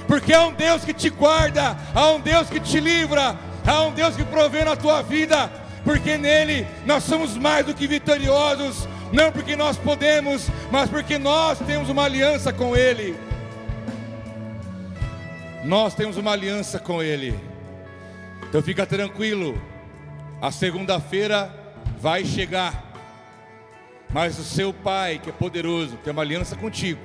[0.10, 3.94] porque há um Deus que te guarda, há um Deus que te livra, há um
[3.94, 5.48] Deus que provê na tua vida,
[5.84, 8.88] porque nele nós somos mais do que vitoriosos.
[9.14, 13.16] Não porque nós podemos, mas porque nós temos uma aliança com Ele.
[15.64, 17.40] Nós temos uma aliança com Ele.
[18.50, 19.62] Então fica tranquilo,
[20.42, 21.54] a segunda-feira
[22.00, 22.94] vai chegar,
[24.12, 27.00] mas o seu Pai, que é poderoso, tem uma aliança contigo,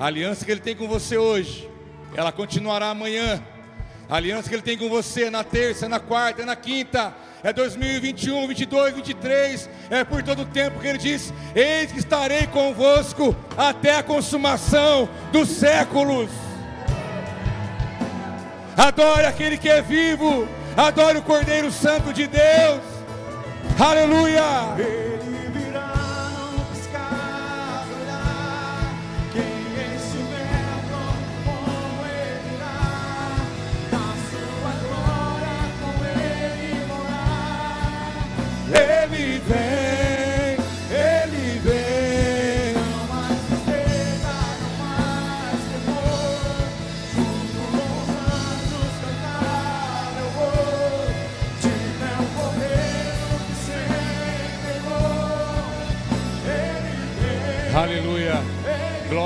[0.00, 1.70] a aliança que Ele tem com você hoje,
[2.14, 3.42] ela continuará amanhã.
[4.08, 8.46] A aliança que Ele tem com você na terça, na quarta, na quinta, é 2021,
[8.46, 13.96] 22, 23, é por todo o tempo que ele diz: Eis que estarei convosco até
[13.96, 16.30] a consumação dos séculos.
[18.76, 22.80] Adore aquele que é vivo, adore o Cordeiro Santo de Deus.
[23.78, 25.11] Aleluia.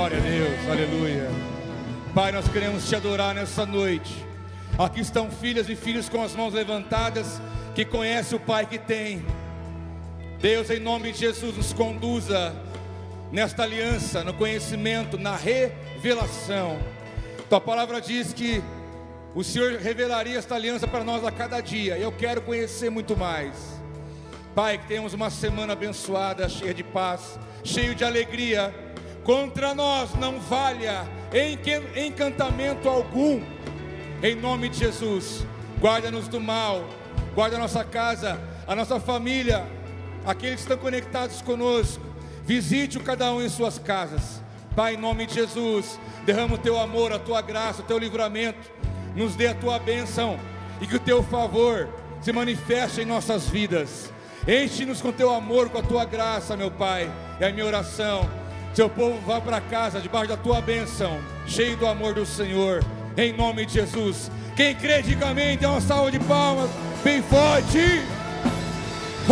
[0.07, 1.29] Glória a Deus, aleluia.
[2.15, 4.25] Pai, nós queremos te adorar nessa noite.
[4.79, 7.41] Aqui estão filhas e filhos com as mãos levantadas
[7.75, 9.25] que conhece o Pai que tem.
[10.39, 12.55] Deus, em nome de Jesus, nos conduza
[13.33, 16.79] nesta aliança, no conhecimento, na revelação.
[17.49, 18.63] Tua palavra diz que
[19.35, 21.97] o Senhor revelaria esta aliança para nós a cada dia.
[21.97, 23.77] Eu quero conhecer muito mais.
[24.55, 28.73] Pai, que tenhamos uma semana abençoada, cheia de paz, cheio de alegria.
[29.27, 31.07] Contra nós não valha
[31.95, 33.39] encantamento algum.
[34.23, 35.45] Em nome de Jesus,
[35.79, 36.83] guarda-nos do mal
[37.37, 39.63] guarda a nossa casa, a nossa família,
[40.25, 42.03] aqueles que estão conectados conosco.
[42.43, 44.41] Visite o cada um em suas casas.
[44.75, 48.71] Pai, em nome de Jesus, derrama o teu amor, a tua graça, o teu livramento.
[49.15, 50.39] Nos dê a tua bênção
[50.81, 51.87] e que o teu favor
[52.21, 54.11] se manifeste em nossas vidas.
[54.47, 57.07] Enche-nos com teu amor, com a tua graça, meu Pai.
[57.39, 58.27] É a minha oração.
[58.77, 62.85] Seu povo vá para casa debaixo da tua bênção, cheio do amor do Senhor.
[63.17, 64.29] Em nome de Jesus.
[64.55, 65.57] Quem crê, diga amém.
[65.57, 66.69] Dê uma salva de palmas
[67.03, 68.03] bem forte.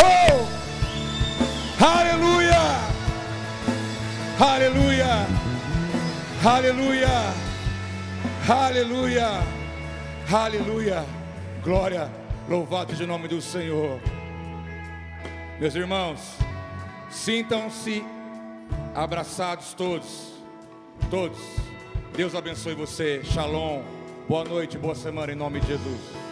[0.02, 0.48] Oh!
[1.80, 2.58] Aleluia!
[4.40, 5.28] Aleluia!
[6.44, 7.08] Aleluia!
[8.50, 9.30] Aleluia!
[10.34, 11.06] Aleluia!
[11.64, 12.12] Glória,
[12.50, 14.00] louvado o nome do Senhor.
[15.60, 16.36] Meus irmãos,
[17.12, 18.04] sintam-se
[18.96, 20.32] abraçados todos,
[21.10, 21.38] todos.
[22.16, 23.22] Deus abençoe você.
[23.26, 23.84] Shalom.
[24.28, 26.25] Boa noite, boa semana em nome de Jesus.